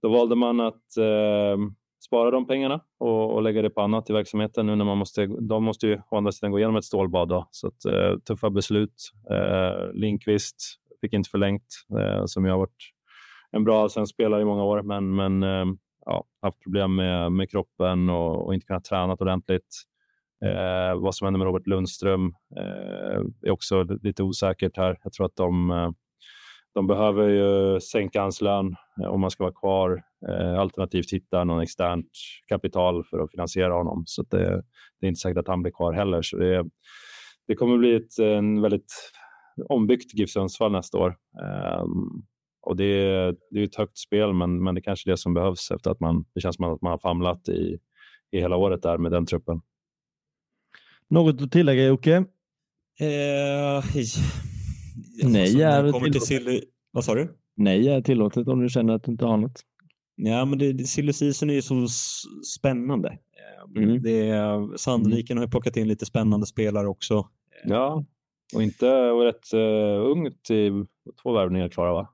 då 0.03 0.09
valde 0.09 0.35
man 0.35 0.61
att 0.61 0.97
eh, 0.97 1.57
spara 2.07 2.31
de 2.31 2.47
pengarna 2.47 2.81
och, 2.99 3.35
och, 3.35 3.43
lägga 3.43 3.63
det 3.63 3.71
på 3.71 3.81
annat 3.81 4.11
i 4.11 4.13
verksamheten 4.13 4.67
nu 4.67 4.77
när 4.77 4.85
man 4.85 4.99
måste, 4.99 5.27
de 5.27 5.65
måste 5.65 5.87
ju 5.87 6.01
å 6.11 6.17
andra 6.17 6.33
sidan 6.33 6.51
gå 6.51 6.59
igenom 6.59 6.77
ett 6.77 6.85
stålbad. 6.85 7.29
Då. 7.29 7.49
Så 7.51 7.67
att, 7.67 7.85
eh, 7.85 8.19
tuffa 8.19 8.51
beslut. 8.51 9.11
Eh, 9.31 9.93
Linkvist 9.93 10.57
fick 11.01 11.13
inte 11.13 11.31
förlängt, 11.31 11.67
eh, 11.99 12.23
som 12.25 12.45
jag 12.45 12.53
har 12.53 12.59
varit 12.59 12.93
en 13.53 13.65
bra 13.65 13.89
spelare 13.89 14.43
i 14.43 14.45
många 14.45 14.65
år, 14.65 14.83
men, 14.83 15.15
men 15.15 15.43
eh, 15.43 15.75
ja, 16.11 16.25
haft 16.43 16.61
problem 16.61 16.95
med, 16.95 17.33
med 17.33 17.51
kroppen 17.51 18.11
och, 18.11 18.47
och 18.47 18.55
inte 18.55 18.67
kunnat 18.67 18.85
träna 18.85 19.13
ordentligt. 19.13 19.83
Eh, 20.45 21.01
vad 21.01 21.15
som 21.15 21.25
händer 21.25 21.39
med 21.39 21.47
Robert 21.47 21.67
Lundström 21.67 22.35
eh, 22.57 23.21
är 23.43 23.51
också 23.51 23.83
lite 23.83 24.23
osäkert 24.23 24.77
här. 24.77 24.99
Jag 25.05 25.13
tror 25.13 25.27
att 25.27 25.37
de, 25.37 25.71
eh, 25.71 25.91
de 26.75 26.87
behöver 26.87 27.29
ju 27.29 27.81
sänka 27.81 28.23
hans 28.23 28.41
lön 28.41 28.77
eh, 29.03 29.09
om 29.09 29.21
man 29.21 29.31
ska 29.31 29.45
vara 29.45 29.55
kvar, 29.55 30.03
eh, 30.29 30.59
alternativt 30.61 31.13
hitta 31.13 31.45
någon 31.45 31.63
externt 31.63 32.11
kapital 32.49 33.05
för 33.05 33.19
att 33.19 33.31
finansiera 33.31 33.75
honom. 33.75 34.03
Så 34.07 34.23
det, 34.23 34.63
det, 35.01 35.07
är 35.07 35.09
inte 35.09 35.21
säkert 35.21 35.39
att 35.39 35.49
han 35.49 35.63
blir 35.63 35.73
kvar 35.73 35.93
heller. 35.93 36.23
Så 36.23 36.37
det, 36.37 36.65
det 37.47 37.55
kommer 37.55 37.79
bli 37.79 37.95
ett 37.95 38.19
en 38.19 38.63
väldigt 38.63 39.13
ombyggt 39.69 40.15
GIF 40.15 40.31
Sundsvall 40.31 40.73
nästa 40.73 40.99
år. 40.99 41.17
Ehm, 41.43 42.23
och 42.63 42.77
det 42.77 42.85
är, 42.85 43.37
det 43.51 43.61
är 43.61 43.65
ett 43.65 43.75
högt 43.75 43.99
spel, 43.99 44.33
men, 44.33 44.63
men 44.63 44.75
det 44.75 44.79
är 44.79 44.83
kanske 44.83 45.09
är 45.09 45.11
det 45.11 45.17
som 45.17 45.35
behövs 45.35 45.71
efter 45.71 45.91
att 45.91 46.01
man, 46.01 46.25
det 46.35 46.41
känns 46.41 46.57
som 46.57 46.65
att 46.65 46.83
man 46.83 46.91
har 46.91 46.99
famlat 46.99 47.49
i, 47.49 47.79
i 48.31 48.41
hela 48.41 48.57
året 48.57 48.83
där 48.83 48.99
med 48.99 49.13
den 49.13 49.27
truppen. 49.27 49.61
Något 51.09 51.43
att 51.43 51.53
tillägga 51.53 51.85
Jocke? 51.85 52.17
Eh, 53.01 53.85
Nej 55.25 55.63
är 55.63 55.93
tillåtet. 55.93 56.23
Till 56.23 56.65
Vad 56.91 57.05
sa 57.05 57.15
du? 57.15 57.37
Nej 57.57 57.89
är 57.89 58.01
tillåtet 58.01 58.49
om 58.49 58.61
du 58.61 58.69
känner 58.69 58.95
att 58.95 59.05
du 59.05 59.13
inte 59.13 59.25
har 59.25 59.37
något. 59.37 59.65
Ja, 60.17 60.45
men 60.45 60.59
det, 60.59 60.73
det, 60.73 60.85
silly 60.85 61.13
season 61.13 61.51
är 61.51 61.55
ju 61.55 61.63
så 61.63 61.87
spännande. 62.59 63.19
Mm. 63.77 64.03
Det, 64.03 64.35
Sandviken 64.77 65.37
har 65.37 65.45
ju 65.45 65.51
plockat 65.51 65.77
in 65.77 65.89
lite 65.89 66.07
spännande 66.07 66.47
spelare 66.47 66.89
också. 66.89 67.29
Ja, 67.65 68.05
och 68.55 68.63
inte 68.63 68.87
var 68.87 69.25
rätt 69.25 69.55
uh, 69.55 70.11
ungt 70.11 70.51
i 70.51 70.71
två 71.23 71.33
värvningar 71.33 71.69
klara 71.69 71.93
va? 71.93 72.09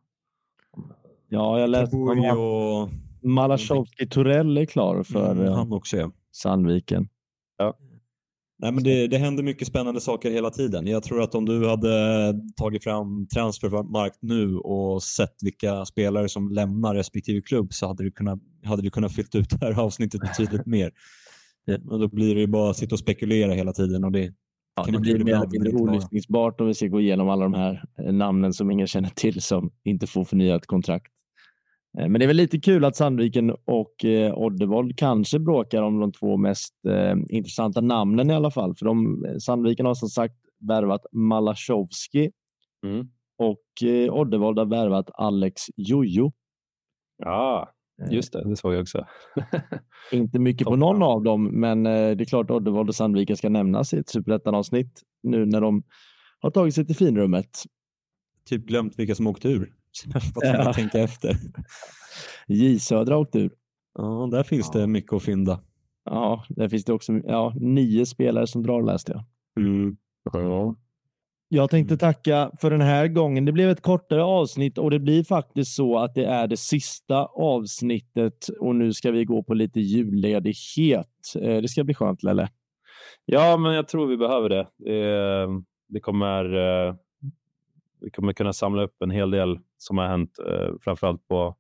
Ja, 1.28 1.60
jag 1.60 1.70
läste 1.70 1.96
och... 1.96 2.88
Malashovski 3.22 4.06
Torell 4.06 4.58
är 4.58 4.64
klar 4.64 5.02
för 5.02 5.32
mm, 5.32 5.52
han 5.52 5.72
också, 5.72 5.96
ja. 5.96 6.12
Sandviken. 6.32 7.08
Ja. 7.58 7.78
Nej, 8.58 8.72
men 8.72 8.84
det, 8.84 9.06
det 9.06 9.18
händer 9.18 9.42
mycket 9.42 9.68
spännande 9.68 10.00
saker 10.00 10.30
hela 10.30 10.50
tiden. 10.50 10.86
Jag 10.86 11.02
tror 11.02 11.22
att 11.22 11.34
om 11.34 11.44
du 11.44 11.68
hade 11.68 12.34
tagit 12.56 12.84
fram 12.84 13.26
transfermarkt 13.26 14.18
nu 14.20 14.56
och 14.56 15.02
sett 15.02 15.34
vilka 15.42 15.84
spelare 15.84 16.28
som 16.28 16.50
lämnar 16.50 16.94
respektive 16.94 17.40
klubb 17.40 17.72
så 17.72 17.86
hade 17.86 18.04
du 18.04 18.10
kunnat, 18.10 18.38
hade 18.64 18.82
du 18.82 18.90
kunnat 18.90 19.14
fyllt 19.14 19.34
ut 19.34 19.50
det 19.50 19.66
här 19.66 19.80
avsnittet 19.80 20.20
betydligt 20.20 20.66
mer. 20.76 20.90
Men 21.66 22.00
då 22.00 22.08
blir 22.08 22.34
det 22.34 22.40
ju 22.40 22.46
bara 22.46 22.70
att 22.70 22.76
sitta 22.76 22.94
och 22.94 22.98
spekulera 22.98 23.52
hela 23.52 23.72
tiden 23.72 24.04
och 24.04 24.12
det, 24.12 24.32
Ja, 24.76 24.84
det 24.92 24.98
blir 24.98 25.24
mer 25.24 25.34
eller 25.34 25.46
mindre 25.46 25.72
olyssningsbart 25.72 26.60
om 26.60 26.66
vi 26.66 26.74
ska 26.74 26.86
gå 26.86 27.00
igenom 27.00 27.28
alla 27.28 27.44
de 27.44 27.54
här 27.54 27.84
eh, 27.98 28.12
namnen 28.12 28.52
som 28.52 28.70
ingen 28.70 28.86
känner 28.86 29.08
till 29.08 29.42
som 29.42 29.70
inte 29.84 30.06
får 30.06 30.24
förnyat 30.24 30.66
kontrakt. 30.66 31.12
Eh, 31.98 32.08
men 32.08 32.12
det 32.12 32.24
är 32.24 32.26
väl 32.26 32.36
lite 32.36 32.60
kul 32.60 32.84
att 32.84 32.96
Sandviken 32.96 33.56
och 33.64 34.04
eh, 34.04 34.34
Oddevold 34.34 34.98
kanske 34.98 35.38
bråkar 35.38 35.82
om 35.82 36.00
de 36.00 36.12
två 36.12 36.36
mest 36.36 36.74
eh, 36.88 37.14
intressanta 37.28 37.80
namnen 37.80 38.30
i 38.30 38.34
alla 38.34 38.50
fall. 38.50 38.74
För 38.76 38.86
de, 38.86 39.24
Sandviken 39.40 39.86
har 39.86 39.94
som 39.94 40.08
sagt 40.08 40.34
värvat 40.68 41.06
Malashovski 41.12 42.30
mm. 42.86 43.08
och 43.38 43.88
eh, 43.88 44.14
Oddevold 44.14 44.58
har 44.58 44.66
värvat 44.66 45.10
Alex 45.14 45.62
Jojo. 45.76 46.32
Ja, 47.18 47.70
just 48.10 48.32
det. 48.32 48.48
Det 48.48 48.56
såg 48.56 48.74
jag 48.74 48.80
också. 48.80 49.06
Inte 50.12 50.38
mycket 50.38 50.66
på 50.66 50.76
någon 50.76 51.02
av 51.02 51.22
dem, 51.22 51.44
men 51.44 51.86
eh, 51.86 51.92
det 51.92 52.24
är 52.24 52.24
klart 52.24 52.50
Oddevold 52.50 52.88
och 52.88 52.94
Sandviken 52.94 53.36
ska 53.36 53.48
nämnas 53.48 53.94
i 53.94 53.98
ett 53.98 54.08
superettan-avsnitt 54.08 55.02
nu 55.22 55.46
när 55.46 55.60
de 55.60 55.82
har 56.40 56.50
tagit 56.50 56.74
sig 56.74 56.86
till 56.86 56.96
finrummet. 56.96 57.50
Typ 58.48 58.66
glömt 58.66 58.98
vilka 58.98 59.14
som 59.14 59.26
åkte 59.26 59.48
ur. 59.48 59.72
ja. 60.34 60.72
tänka 60.72 60.98
efter. 60.98 61.36
J 62.46 62.78
Södra 62.78 63.18
åkte 63.18 63.38
ur. 63.38 63.50
Ja, 63.98 64.28
där 64.30 64.42
finns 64.42 64.70
ja. 64.74 64.80
det 64.80 64.86
mycket 64.86 65.12
att 65.12 65.22
fynda. 65.22 65.60
Ja, 66.04 66.44
där 66.48 66.68
finns 66.68 66.84
det 66.84 66.92
också 66.92 67.12
ja, 67.12 67.52
nio 67.56 68.06
spelare 68.06 68.46
som 68.46 68.62
drar 68.62 68.82
läste 68.82 69.12
jag. 69.12 69.24
Mm. 69.64 69.96
Ja. 70.32 70.76
Jag 71.48 71.70
tänkte 71.70 71.92
mm. 71.92 71.98
tacka 71.98 72.50
för 72.60 72.70
den 72.70 72.80
här 72.80 73.08
gången. 73.08 73.44
Det 73.44 73.52
blev 73.52 73.70
ett 73.70 73.82
kortare 73.82 74.24
avsnitt 74.24 74.78
och 74.78 74.90
det 74.90 74.98
blir 74.98 75.24
faktiskt 75.24 75.74
så 75.74 75.98
att 75.98 76.14
det 76.14 76.24
är 76.24 76.46
det 76.46 76.56
sista 76.56 77.24
avsnittet 77.24 78.48
och 78.60 78.74
nu 78.74 78.92
ska 78.92 79.10
vi 79.10 79.24
gå 79.24 79.42
på 79.42 79.54
lite 79.54 79.80
julledighet. 79.80 81.34
Eh, 81.40 81.56
det 81.56 81.68
ska 81.68 81.84
bli 81.84 81.94
skönt, 81.94 82.22
Lelle. 82.22 82.48
Ja, 83.24 83.56
men 83.56 83.74
jag 83.74 83.88
tror 83.88 84.06
vi 84.06 84.16
behöver 84.16 84.48
det. 84.48 84.66
Det, 84.78 85.46
det 85.88 86.00
kommer 86.00 86.44
eh, 86.54 86.94
vi 88.00 88.10
kommer 88.10 88.32
kunna 88.32 88.52
samla 88.52 88.82
upp 88.82 89.02
en 89.02 89.10
hel 89.10 89.30
del 89.30 89.58
som 89.78 89.98
har 89.98 90.06
hänt, 90.06 90.38
eh, 90.38 90.68
framförallt 90.80 91.28
på 91.28 91.56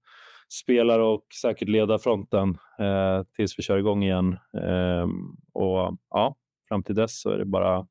spelare 0.62 1.02
och 1.02 1.24
säkert 1.42 1.68
ledarfronten 1.68 2.58
eh, 2.78 3.22
tills 3.36 3.58
vi 3.58 3.62
kör 3.62 3.78
igång 3.78 4.02
igen. 4.02 4.32
Eh, 4.62 5.06
och 5.52 5.96
ja, 6.10 6.36
fram 6.68 6.82
till 6.82 6.94
dess 6.94 7.20
så 7.20 7.30
är 7.30 7.38
det 7.38 7.44
bara 7.44 7.86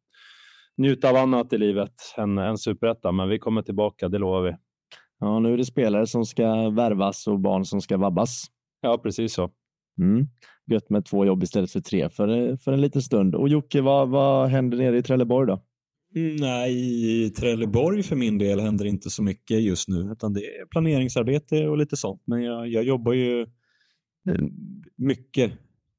njuta 0.77 1.09
av 1.09 1.15
annat 1.15 1.53
i 1.53 1.57
livet 1.57 1.93
än, 2.17 2.37
än 2.37 2.57
superetta, 2.57 3.11
men 3.11 3.29
vi 3.29 3.39
kommer 3.39 3.61
tillbaka, 3.61 4.09
det 4.09 4.17
lovar 4.17 4.41
vi. 4.41 4.55
Ja, 5.19 5.39
nu 5.39 5.53
är 5.53 5.57
det 5.57 5.65
spelare 5.65 6.07
som 6.07 6.25
ska 6.25 6.69
värvas 6.69 7.27
och 7.27 7.39
barn 7.39 7.65
som 7.65 7.81
ska 7.81 7.97
vabbas. 7.97 8.45
Ja, 8.81 8.97
precis 8.97 9.33
så. 9.33 9.51
Mm. 9.99 10.27
Gött 10.71 10.89
med 10.89 11.05
två 11.05 11.25
jobb 11.25 11.43
istället 11.43 11.71
för 11.71 11.79
tre 11.79 12.09
för, 12.09 12.57
för 12.57 12.71
en 12.71 12.81
liten 12.81 13.01
stund. 13.01 13.35
Och 13.35 13.49
Jocke, 13.49 13.81
vad, 13.81 14.09
vad 14.09 14.49
händer 14.49 14.77
nere 14.77 14.97
i 14.97 15.03
Trelleborg 15.03 15.47
då? 15.47 15.61
Nej, 16.15 16.73
i 17.25 17.29
Trelleborg 17.29 18.03
för 18.03 18.15
min 18.15 18.37
del 18.37 18.59
händer 18.59 18.85
inte 18.85 19.09
så 19.09 19.23
mycket 19.23 19.61
just 19.61 19.87
nu, 19.87 20.11
utan 20.11 20.33
det 20.33 20.39
är 20.39 20.65
planeringsarbete 20.65 21.67
och 21.67 21.77
lite 21.77 21.97
sånt. 21.97 22.21
Men 22.25 22.43
jag, 22.43 22.67
jag 22.67 22.83
jobbar 22.83 23.13
ju 23.13 23.41
eh, 24.29 24.45
mycket, 24.97 25.53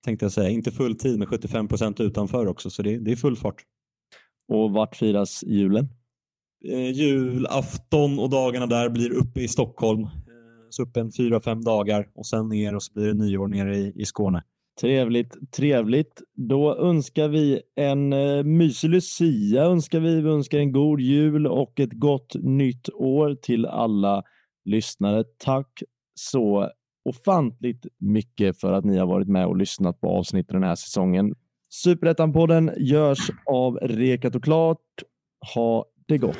tänkte 0.05 0.24
jag 0.24 0.33
säga. 0.33 0.48
Inte 0.50 0.70
full 0.70 0.98
tid, 0.98 1.18
men 1.18 1.29
75 1.29 1.68
procent 1.68 2.00
utanför 2.00 2.46
också, 2.46 2.70
så 2.70 2.83
det, 2.83 2.98
det, 2.98 3.12
är 3.12 3.16
full 3.16 3.37
fart. 3.37 3.62
Och 4.48 4.70
vart 4.70 4.96
firas 4.96 5.44
julen? 5.46 5.88
Eh, 6.68 6.90
julafton 6.90 8.18
och 8.18 8.31
dagarna 8.31 8.66
där 8.66 8.88
blir 8.88 9.12
uppe 9.12 9.40
i 9.40 9.48
Stockholm. 9.48 10.02
Eh, 10.02 10.09
så 10.70 10.83
uppe 10.83 11.00
en 11.00 11.12
fyra, 11.12 11.40
fem 11.40 11.64
dagar 11.64 12.09
och 12.14 12.26
sen 12.26 12.48
ner 12.48 12.74
och 12.74 12.83
så 12.83 12.92
blir 12.92 13.07
det 13.07 13.14
nyår 13.14 13.48
nere 13.48 13.76
i, 13.76 13.92
i 13.96 14.05
Skåne. 14.05 14.42
Trevligt, 14.80 15.52
trevligt. 15.52 16.22
Då 16.34 16.76
önskar 16.76 17.28
vi 17.28 17.60
en 17.76 18.12
eh, 18.12 18.44
mysig 18.44 18.90
Lucia, 18.90 19.62
önskar 19.62 20.00
vi. 20.00 20.20
vi 20.20 20.28
önskar 20.28 20.58
en 20.58 20.72
god 20.72 21.00
jul 21.00 21.46
och 21.46 21.80
ett 21.80 21.92
gott 21.92 22.34
nytt 22.34 22.88
år 22.94 23.34
till 23.34 23.66
alla 23.66 24.22
lyssnare. 24.64 25.24
Tack 25.38 25.82
så 26.14 26.70
ofantligt 27.04 27.86
mycket 27.98 28.60
för 28.60 28.72
att 28.72 28.84
ni 28.84 28.98
har 28.98 29.06
varit 29.06 29.28
med 29.28 29.46
och 29.46 29.56
lyssnat 29.56 30.00
på 30.00 30.08
avsnittet 30.08 30.52
den 30.52 30.62
här 30.62 30.74
säsongen. 30.74 31.34
Superettan-podden 31.84 32.72
görs 32.76 33.30
av 33.46 33.76
Rekat 33.76 34.34
och 34.34 34.44
Klart. 34.44 35.02
Ha 35.54 35.84
det 36.06 36.18
gott! 36.18 36.38